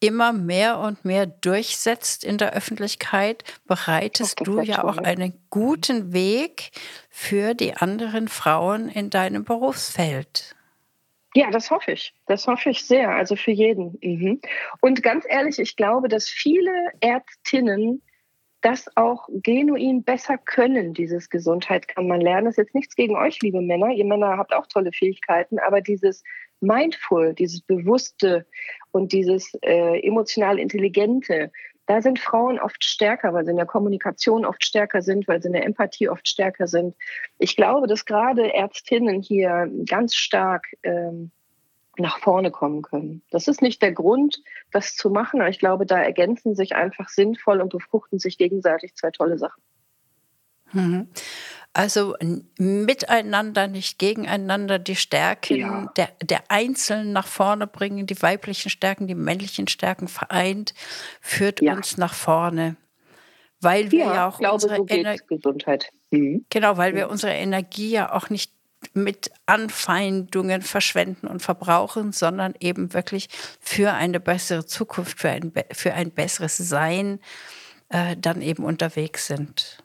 immer 0.00 0.32
mehr 0.32 0.78
und 0.78 1.04
mehr 1.04 1.26
durchsetzt 1.26 2.24
in 2.24 2.38
der 2.38 2.54
Öffentlichkeit, 2.54 3.44
bereitest 3.66 4.40
du 4.44 4.60
ja 4.60 4.82
auch 4.82 4.96
einen 4.96 5.34
guten 5.50 6.12
Weg 6.12 6.70
für 7.10 7.54
die 7.54 7.74
anderen 7.74 8.28
Frauen 8.28 8.88
in 8.88 9.10
deinem 9.10 9.44
Berufsfeld. 9.44 10.56
Ja, 11.34 11.50
das 11.50 11.70
hoffe 11.70 11.92
ich. 11.92 12.14
Das 12.26 12.46
hoffe 12.46 12.70
ich 12.70 12.84
sehr. 12.84 13.10
Also 13.10 13.36
für 13.36 13.52
jeden. 13.52 13.98
Mhm. 14.02 14.40
Und 14.80 15.02
ganz 15.02 15.24
ehrlich, 15.28 15.58
ich 15.58 15.76
glaube, 15.76 16.08
dass 16.08 16.28
viele 16.28 16.72
Ärztinnen 17.00 18.02
das 18.62 18.94
auch 18.96 19.26
genuin 19.30 20.02
besser 20.02 20.36
können, 20.36 20.92
dieses 20.92 21.30
Gesundheit 21.30 21.88
kann 21.88 22.06
man 22.06 22.20
lernen. 22.20 22.46
Das 22.46 22.54
ist 22.54 22.64
jetzt 22.64 22.74
nichts 22.74 22.94
gegen 22.94 23.16
euch, 23.16 23.40
liebe 23.40 23.60
Männer. 23.62 23.88
Ihr 23.88 24.04
Männer 24.04 24.36
habt 24.36 24.54
auch 24.54 24.66
tolle 24.66 24.92
Fähigkeiten, 24.92 25.58
aber 25.58 25.80
dieses 25.80 26.22
Mindful, 26.60 27.32
dieses 27.34 27.62
Bewusste 27.62 28.46
und 28.92 29.12
dieses 29.12 29.54
äh, 29.62 30.00
emotional 30.06 30.58
Intelligente, 30.58 31.50
da 31.86 32.00
sind 32.02 32.18
Frauen 32.18 32.60
oft 32.60 32.84
stärker, 32.84 33.34
weil 33.34 33.44
sie 33.44 33.50
in 33.50 33.56
der 33.56 33.66
Kommunikation 33.66 34.44
oft 34.44 34.64
stärker 34.64 35.02
sind, 35.02 35.26
weil 35.26 35.42
sie 35.42 35.48
in 35.48 35.54
der 35.54 35.64
Empathie 35.64 36.08
oft 36.08 36.28
stärker 36.28 36.68
sind. 36.68 36.94
Ich 37.38 37.56
glaube, 37.56 37.88
dass 37.88 38.04
gerade 38.04 38.52
Ärztinnen 38.54 39.22
hier 39.22 39.68
ganz 39.88 40.14
stark 40.14 40.66
ähm, 40.84 41.32
nach 41.96 42.20
vorne 42.20 42.50
kommen 42.50 42.82
können. 42.82 43.22
Das 43.30 43.48
ist 43.48 43.62
nicht 43.62 43.82
der 43.82 43.92
Grund, 43.92 44.42
das 44.70 44.94
zu 44.94 45.10
machen, 45.10 45.40
aber 45.40 45.50
ich 45.50 45.58
glaube, 45.58 45.84
da 45.84 46.00
ergänzen 46.00 46.54
sich 46.54 46.74
einfach 46.74 47.08
sinnvoll 47.08 47.60
und 47.60 47.72
befruchten 47.72 48.18
sich 48.18 48.38
gegenseitig 48.38 48.94
zwei 48.94 49.10
tolle 49.10 49.38
Sachen. 49.38 49.62
Mhm. 50.72 51.08
Also 51.72 52.16
miteinander, 52.58 53.68
nicht 53.68 54.00
gegeneinander, 54.00 54.80
die 54.80 54.96
Stärken 54.96 55.56
ja. 55.56 55.92
der, 55.96 56.08
der 56.20 56.42
Einzelnen 56.48 57.12
nach 57.12 57.28
vorne 57.28 57.68
bringen, 57.68 58.06
die 58.06 58.20
weiblichen 58.20 58.70
Stärken, 58.70 59.06
die 59.06 59.14
männlichen 59.14 59.68
Stärken 59.68 60.08
vereint, 60.08 60.74
führt 61.20 61.62
ja. 61.62 61.74
uns 61.74 61.96
nach 61.96 62.14
vorne. 62.14 62.76
Weil 63.60 63.92
wir 63.92 64.06
ja, 64.06 64.14
ja 64.14 64.28
auch 64.28 64.38
glaube, 64.38 64.54
unsere 64.54 64.76
so 64.76 65.36
Gesundheit. 65.36 65.90
Mhm. 66.10 66.44
Genau, 66.50 66.76
weil 66.76 66.94
wir 66.96 67.08
unsere 67.08 67.34
Energie 67.34 67.90
ja 67.90 68.12
auch 68.12 68.30
nicht 68.30 68.52
mit 68.94 69.30
Anfeindungen 69.46 70.62
verschwenden 70.62 71.26
und 71.26 71.40
verbrauchen, 71.40 72.12
sondern 72.12 72.54
eben 72.58 72.94
wirklich 72.94 73.28
für 73.60 73.92
eine 73.92 74.18
bessere 74.18 74.66
Zukunft, 74.66 75.20
für 75.20 75.30
ein, 75.30 75.52
für 75.72 75.94
ein 75.94 76.10
besseres 76.10 76.56
Sein 76.56 77.20
äh, 77.90 78.16
dann 78.16 78.42
eben 78.42 78.64
unterwegs 78.64 79.26
sind. 79.26 79.84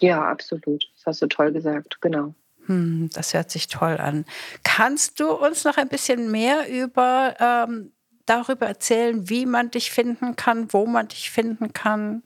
Ja, 0.00 0.22
absolut. 0.22 0.84
Das 0.94 1.06
hast 1.06 1.22
du 1.22 1.26
toll 1.26 1.52
gesagt, 1.52 2.00
genau. 2.00 2.34
Hm, 2.66 3.10
das 3.14 3.32
hört 3.34 3.50
sich 3.50 3.68
toll 3.68 3.96
an. 3.98 4.24
Kannst 4.64 5.20
du 5.20 5.30
uns 5.30 5.64
noch 5.64 5.76
ein 5.76 5.88
bisschen 5.88 6.30
mehr 6.30 6.68
über 6.68 7.34
ähm, 7.38 7.92
darüber 8.26 8.66
erzählen, 8.66 9.28
wie 9.28 9.46
man 9.46 9.70
dich 9.70 9.90
finden 9.90 10.36
kann, 10.36 10.72
wo 10.72 10.86
man 10.86 11.08
dich 11.08 11.30
finden 11.30 11.72
kann? 11.72 12.22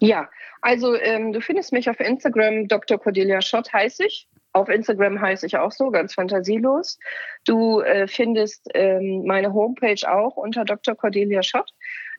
Ja, 0.00 0.28
also 0.60 0.94
ähm, 0.96 1.32
du 1.32 1.40
findest 1.40 1.72
mich 1.72 1.88
auf 1.88 2.00
Instagram, 2.00 2.68
Dr. 2.68 2.98
Cordelia 2.98 3.40
Schott 3.40 3.72
heiße 3.72 4.04
ich. 4.06 4.28
Auf 4.52 4.68
Instagram 4.68 5.20
heiße 5.20 5.46
ich 5.46 5.56
auch 5.56 5.70
so, 5.70 5.90
ganz 5.90 6.14
fantasielos. 6.14 6.98
Du 7.44 7.80
äh, 7.80 8.08
findest 8.08 8.68
ähm, 8.74 9.24
meine 9.24 9.52
Homepage 9.52 10.10
auch 10.10 10.36
unter 10.36 10.64
Dr. 10.64 10.96
Cordelia 10.96 11.42
Schott. 11.42 11.70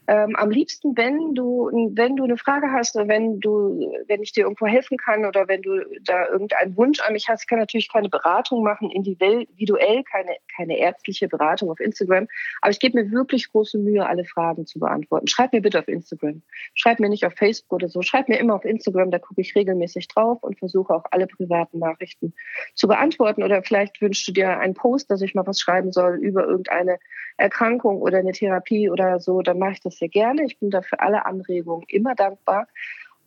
Ähm, 0.09 0.35
am 0.37 0.49
liebsten, 0.49 0.97
wenn 0.97 1.35
du, 1.35 1.69
wenn 1.93 2.15
du 2.15 2.23
eine 2.23 2.35
Frage 2.35 2.71
hast 2.71 2.95
oder 2.95 3.07
wenn 3.07 3.39
du, 3.39 3.93
wenn 4.07 4.23
ich 4.23 4.31
dir 4.31 4.45
irgendwo 4.45 4.65
helfen 4.65 4.97
kann 4.97 5.23
oder 5.23 5.47
wenn 5.47 5.61
du 5.61 5.85
da 6.01 6.27
irgendeinen 6.29 6.75
Wunsch 6.77 6.99
an 7.01 7.13
mich 7.13 7.29
hast, 7.29 7.43
ich 7.43 7.47
kann 7.47 7.59
natürlich 7.59 7.91
keine 7.91 8.09
Beratung 8.09 8.63
machen, 8.63 8.89
individuell, 8.89 10.03
keine, 10.03 10.37
keine 10.55 10.79
ärztliche 10.79 11.27
Beratung 11.27 11.69
auf 11.69 11.79
Instagram. 11.79 12.27
Aber 12.61 12.71
ich 12.71 12.79
gebe 12.79 12.99
mir 12.99 13.11
wirklich 13.11 13.51
große 13.51 13.77
Mühe, 13.77 14.03
alle 14.03 14.25
Fragen 14.25 14.65
zu 14.65 14.79
beantworten. 14.79 15.27
Schreib 15.27 15.53
mir 15.53 15.61
bitte 15.61 15.77
auf 15.77 15.87
Instagram. 15.87 16.41
Schreib 16.73 16.99
mir 16.99 17.09
nicht 17.09 17.27
auf 17.27 17.33
Facebook 17.33 17.73
oder 17.73 17.87
so. 17.87 18.01
Schreib 18.01 18.29
mir 18.29 18.39
immer 18.39 18.55
auf 18.55 18.65
Instagram, 18.65 19.11
da 19.11 19.19
gucke 19.19 19.41
ich 19.41 19.55
regelmäßig 19.55 20.07
drauf 20.07 20.41
und 20.41 20.57
versuche 20.57 20.91
auch 20.91 21.03
alle 21.11 21.27
privaten 21.27 21.77
Nachrichten 21.77 22.33
zu 22.73 22.87
beantworten. 22.87 23.43
Oder 23.43 23.61
vielleicht 23.61 24.01
wünschst 24.01 24.27
du 24.27 24.31
dir 24.31 24.57
einen 24.57 24.73
Post, 24.73 25.11
dass 25.11 25.21
ich 25.21 25.35
mal 25.35 25.45
was 25.45 25.59
schreiben 25.59 25.91
soll 25.91 26.15
über 26.15 26.47
irgendeine 26.47 26.97
Erkrankung 27.39 28.01
oder 28.01 28.17
eine 28.17 28.33
Therapie 28.33 28.89
oder 28.89 29.19
so, 29.19 29.41
dann 29.41 29.59
mache 29.59 29.73
ich 29.73 29.79
das 29.79 29.98
sehr 29.99 30.09
gerne. 30.09 30.43
Ich 30.45 30.57
bin 30.57 30.71
dafür 30.71 31.01
alle 31.01 31.25
Anregungen 31.25 31.85
immer 31.87 32.15
dankbar. 32.15 32.67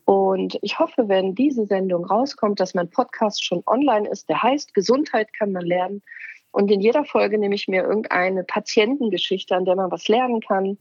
Und 0.04 0.58
ich 0.62 0.78
hoffe, 0.78 1.08
wenn 1.08 1.34
diese 1.34 1.66
Sendung 1.66 2.04
rauskommt, 2.04 2.58
dass 2.58 2.74
mein 2.74 2.90
Podcast 2.90 3.44
schon 3.44 3.62
online 3.66 4.08
ist, 4.08 4.28
der 4.28 4.42
heißt 4.42 4.74
Gesundheit 4.74 5.32
kann 5.32 5.52
man 5.52 5.64
lernen. 5.64 6.02
Und 6.50 6.70
in 6.70 6.80
jeder 6.80 7.04
Folge 7.04 7.38
nehme 7.38 7.54
ich 7.54 7.68
mir 7.68 7.84
irgendeine 7.84 8.44
Patientengeschichte, 8.44 9.54
an 9.54 9.64
der 9.64 9.76
man 9.76 9.90
was 9.90 10.08
lernen 10.08 10.40
kann. 10.40 10.76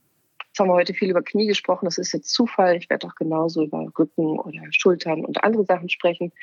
Jetzt 0.47 0.59
haben 0.59 0.67
wir 0.67 0.73
heute 0.73 0.93
viel 0.93 1.09
über 1.09 1.21
Knie 1.21 1.47
gesprochen, 1.47 1.85
das 1.85 1.97
ist 1.97 2.11
jetzt 2.11 2.33
Zufall. 2.33 2.75
Ich 2.75 2.89
werde 2.89 3.07
auch 3.07 3.15
genauso 3.15 3.63
über 3.63 3.87
Rücken 3.97 4.37
oder 4.37 4.59
Schultern 4.71 5.23
und 5.23 5.43
andere 5.43 5.63
Sachen 5.63 5.87
sprechen. 5.87 6.33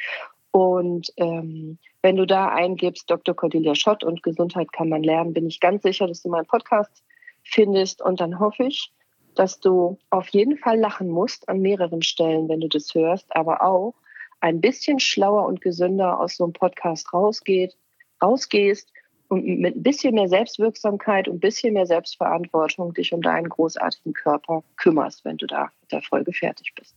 Und 0.50 1.12
ähm, 1.16 1.78
wenn 2.00 2.16
du 2.16 2.26
da 2.26 2.48
eingibst, 2.48 3.10
Dr. 3.10 3.34
Cordelia 3.34 3.74
Schott 3.74 4.02
und 4.02 4.22
Gesundheit 4.22 4.72
kann 4.72 4.88
man 4.88 5.02
lernen, 5.02 5.34
bin 5.34 5.46
ich 5.46 5.60
ganz 5.60 5.82
sicher, 5.82 6.06
dass 6.06 6.22
du 6.22 6.30
meinen 6.30 6.46
Podcast 6.46 7.02
findest. 7.44 8.00
Und 8.00 8.20
dann 8.20 8.38
hoffe 8.38 8.64
ich, 8.64 8.90
dass 9.38 9.60
du 9.60 9.98
auf 10.10 10.28
jeden 10.28 10.58
Fall 10.58 10.78
lachen 10.78 11.08
musst 11.08 11.48
an 11.48 11.60
mehreren 11.60 12.02
Stellen, 12.02 12.48
wenn 12.48 12.60
du 12.60 12.68
das 12.68 12.94
hörst, 12.94 13.34
aber 13.36 13.62
auch 13.62 13.94
ein 14.40 14.60
bisschen 14.60 15.00
schlauer 15.00 15.46
und 15.46 15.60
gesünder 15.60 16.18
aus 16.20 16.36
so 16.36 16.44
einem 16.44 16.52
Podcast 16.52 17.12
rausgeht, 17.12 17.76
rausgehst 18.22 18.92
und 19.28 19.44
mit 19.44 19.76
ein 19.76 19.82
bisschen 19.82 20.14
mehr 20.14 20.28
Selbstwirksamkeit 20.28 21.28
und 21.28 21.36
ein 21.36 21.40
bisschen 21.40 21.74
mehr 21.74 21.86
Selbstverantwortung 21.86 22.94
dich 22.94 23.12
um 23.12 23.22
deinen 23.22 23.48
großartigen 23.48 24.12
Körper 24.12 24.64
kümmerst, 24.76 25.24
wenn 25.24 25.36
du 25.36 25.46
da 25.46 25.70
mit 25.82 25.92
der 25.92 26.02
Folge 26.02 26.32
fertig 26.32 26.72
bist. 26.74 26.96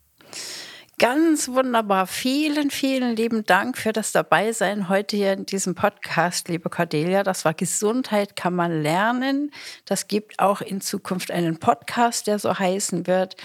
Ganz 1.01 1.47
wunderbar. 1.47 2.05
Vielen, 2.05 2.69
vielen 2.69 3.15
lieben 3.15 3.43
Dank 3.43 3.75
für 3.75 3.91
das 3.91 4.11
Dabeisein 4.11 4.87
heute 4.87 5.17
hier 5.17 5.33
in 5.33 5.47
diesem 5.47 5.73
Podcast, 5.73 6.47
liebe 6.47 6.69
Cordelia. 6.69 7.23
Das 7.23 7.43
war 7.43 7.55
Gesundheit 7.55 8.35
kann 8.35 8.53
man 8.53 8.83
lernen. 8.83 9.51
Das 9.85 10.07
gibt 10.07 10.37
auch 10.37 10.61
in 10.61 10.79
Zukunft 10.79 11.31
einen 11.31 11.57
Podcast, 11.57 12.27
der 12.27 12.37
so 12.37 12.59
heißen 12.59 13.07
wird. 13.07 13.35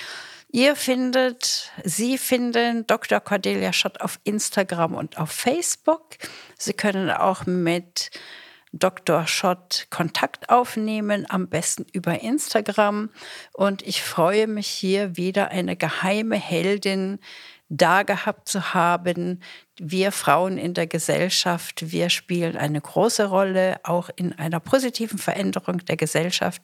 Ihr 0.52 0.76
findet, 0.76 1.72
Sie 1.82 2.18
finden 2.18 2.86
Dr. 2.86 3.20
Cordelia 3.20 3.72
Schott 3.72 4.02
auf 4.02 4.20
Instagram 4.24 4.94
und 4.94 5.16
auf 5.16 5.30
Facebook. 5.30 6.18
Sie 6.58 6.74
können 6.74 7.10
auch 7.10 7.46
mit 7.46 8.10
Dr. 8.78 9.26
Schott 9.26 9.86
Kontakt 9.90 10.50
aufnehmen, 10.50 11.26
am 11.28 11.48
besten 11.48 11.86
über 11.92 12.20
Instagram. 12.20 13.10
Und 13.52 13.82
ich 13.82 14.02
freue 14.02 14.46
mich 14.46 14.68
hier 14.68 15.16
wieder 15.16 15.50
eine 15.50 15.76
geheime 15.76 16.36
Heldin 16.36 17.18
da 17.68 18.02
gehabt 18.02 18.48
zu 18.48 18.74
haben. 18.74 19.40
Wir 19.78 20.12
Frauen 20.12 20.58
in 20.58 20.74
der 20.74 20.86
Gesellschaft, 20.86 21.90
wir 21.90 22.10
spielen 22.10 22.56
eine 22.56 22.80
große 22.80 23.26
Rolle, 23.26 23.80
auch 23.82 24.08
in 24.14 24.32
einer 24.32 24.60
positiven 24.60 25.18
Veränderung 25.18 25.84
der 25.84 25.96
Gesellschaft. 25.96 26.62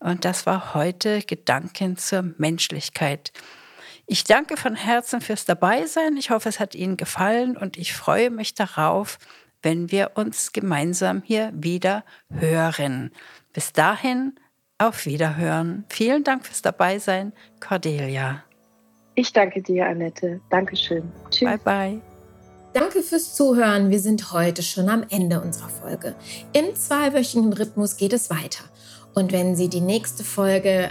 Und 0.00 0.24
das 0.24 0.46
war 0.46 0.74
heute 0.74 1.22
Gedanken 1.22 1.96
zur 1.96 2.34
Menschlichkeit. 2.38 3.32
Ich 4.06 4.24
danke 4.24 4.56
von 4.56 4.74
Herzen 4.74 5.20
fürs 5.20 5.44
Dabeisein. 5.44 6.16
Ich 6.16 6.30
hoffe, 6.30 6.48
es 6.48 6.58
hat 6.58 6.74
Ihnen 6.74 6.96
gefallen 6.96 7.56
und 7.56 7.76
ich 7.76 7.92
freue 7.92 8.30
mich 8.30 8.54
darauf, 8.54 9.18
wenn 9.62 9.90
wir 9.90 10.12
uns 10.14 10.52
gemeinsam 10.52 11.22
hier 11.24 11.52
wieder 11.54 12.04
hören. 12.30 13.10
Bis 13.52 13.72
dahin, 13.72 14.34
auf 14.78 15.06
Wiederhören. 15.06 15.84
Vielen 15.88 16.24
Dank 16.24 16.44
fürs 16.44 16.62
Dabeisein, 16.62 17.32
Cordelia. 17.60 18.42
Ich 19.14 19.32
danke 19.32 19.62
dir, 19.62 19.86
Annette. 19.86 20.40
Dankeschön. 20.50 21.04
Tschüss. 21.30 21.48
Bye, 21.48 21.58
bye. 21.58 22.00
Danke 22.72 23.02
fürs 23.02 23.34
Zuhören. 23.34 23.90
Wir 23.90 24.00
sind 24.00 24.32
heute 24.32 24.62
schon 24.62 24.88
am 24.88 25.04
Ende 25.10 25.40
unserer 25.40 25.68
Folge. 25.68 26.14
Im 26.54 26.74
zweiwöchigen 26.74 27.52
Rhythmus 27.52 27.96
geht 27.96 28.14
es 28.14 28.30
weiter. 28.30 28.64
Und 29.14 29.30
wenn 29.30 29.54
Sie 29.54 29.68
die 29.68 29.82
nächste 29.82 30.24
Folge 30.24 30.90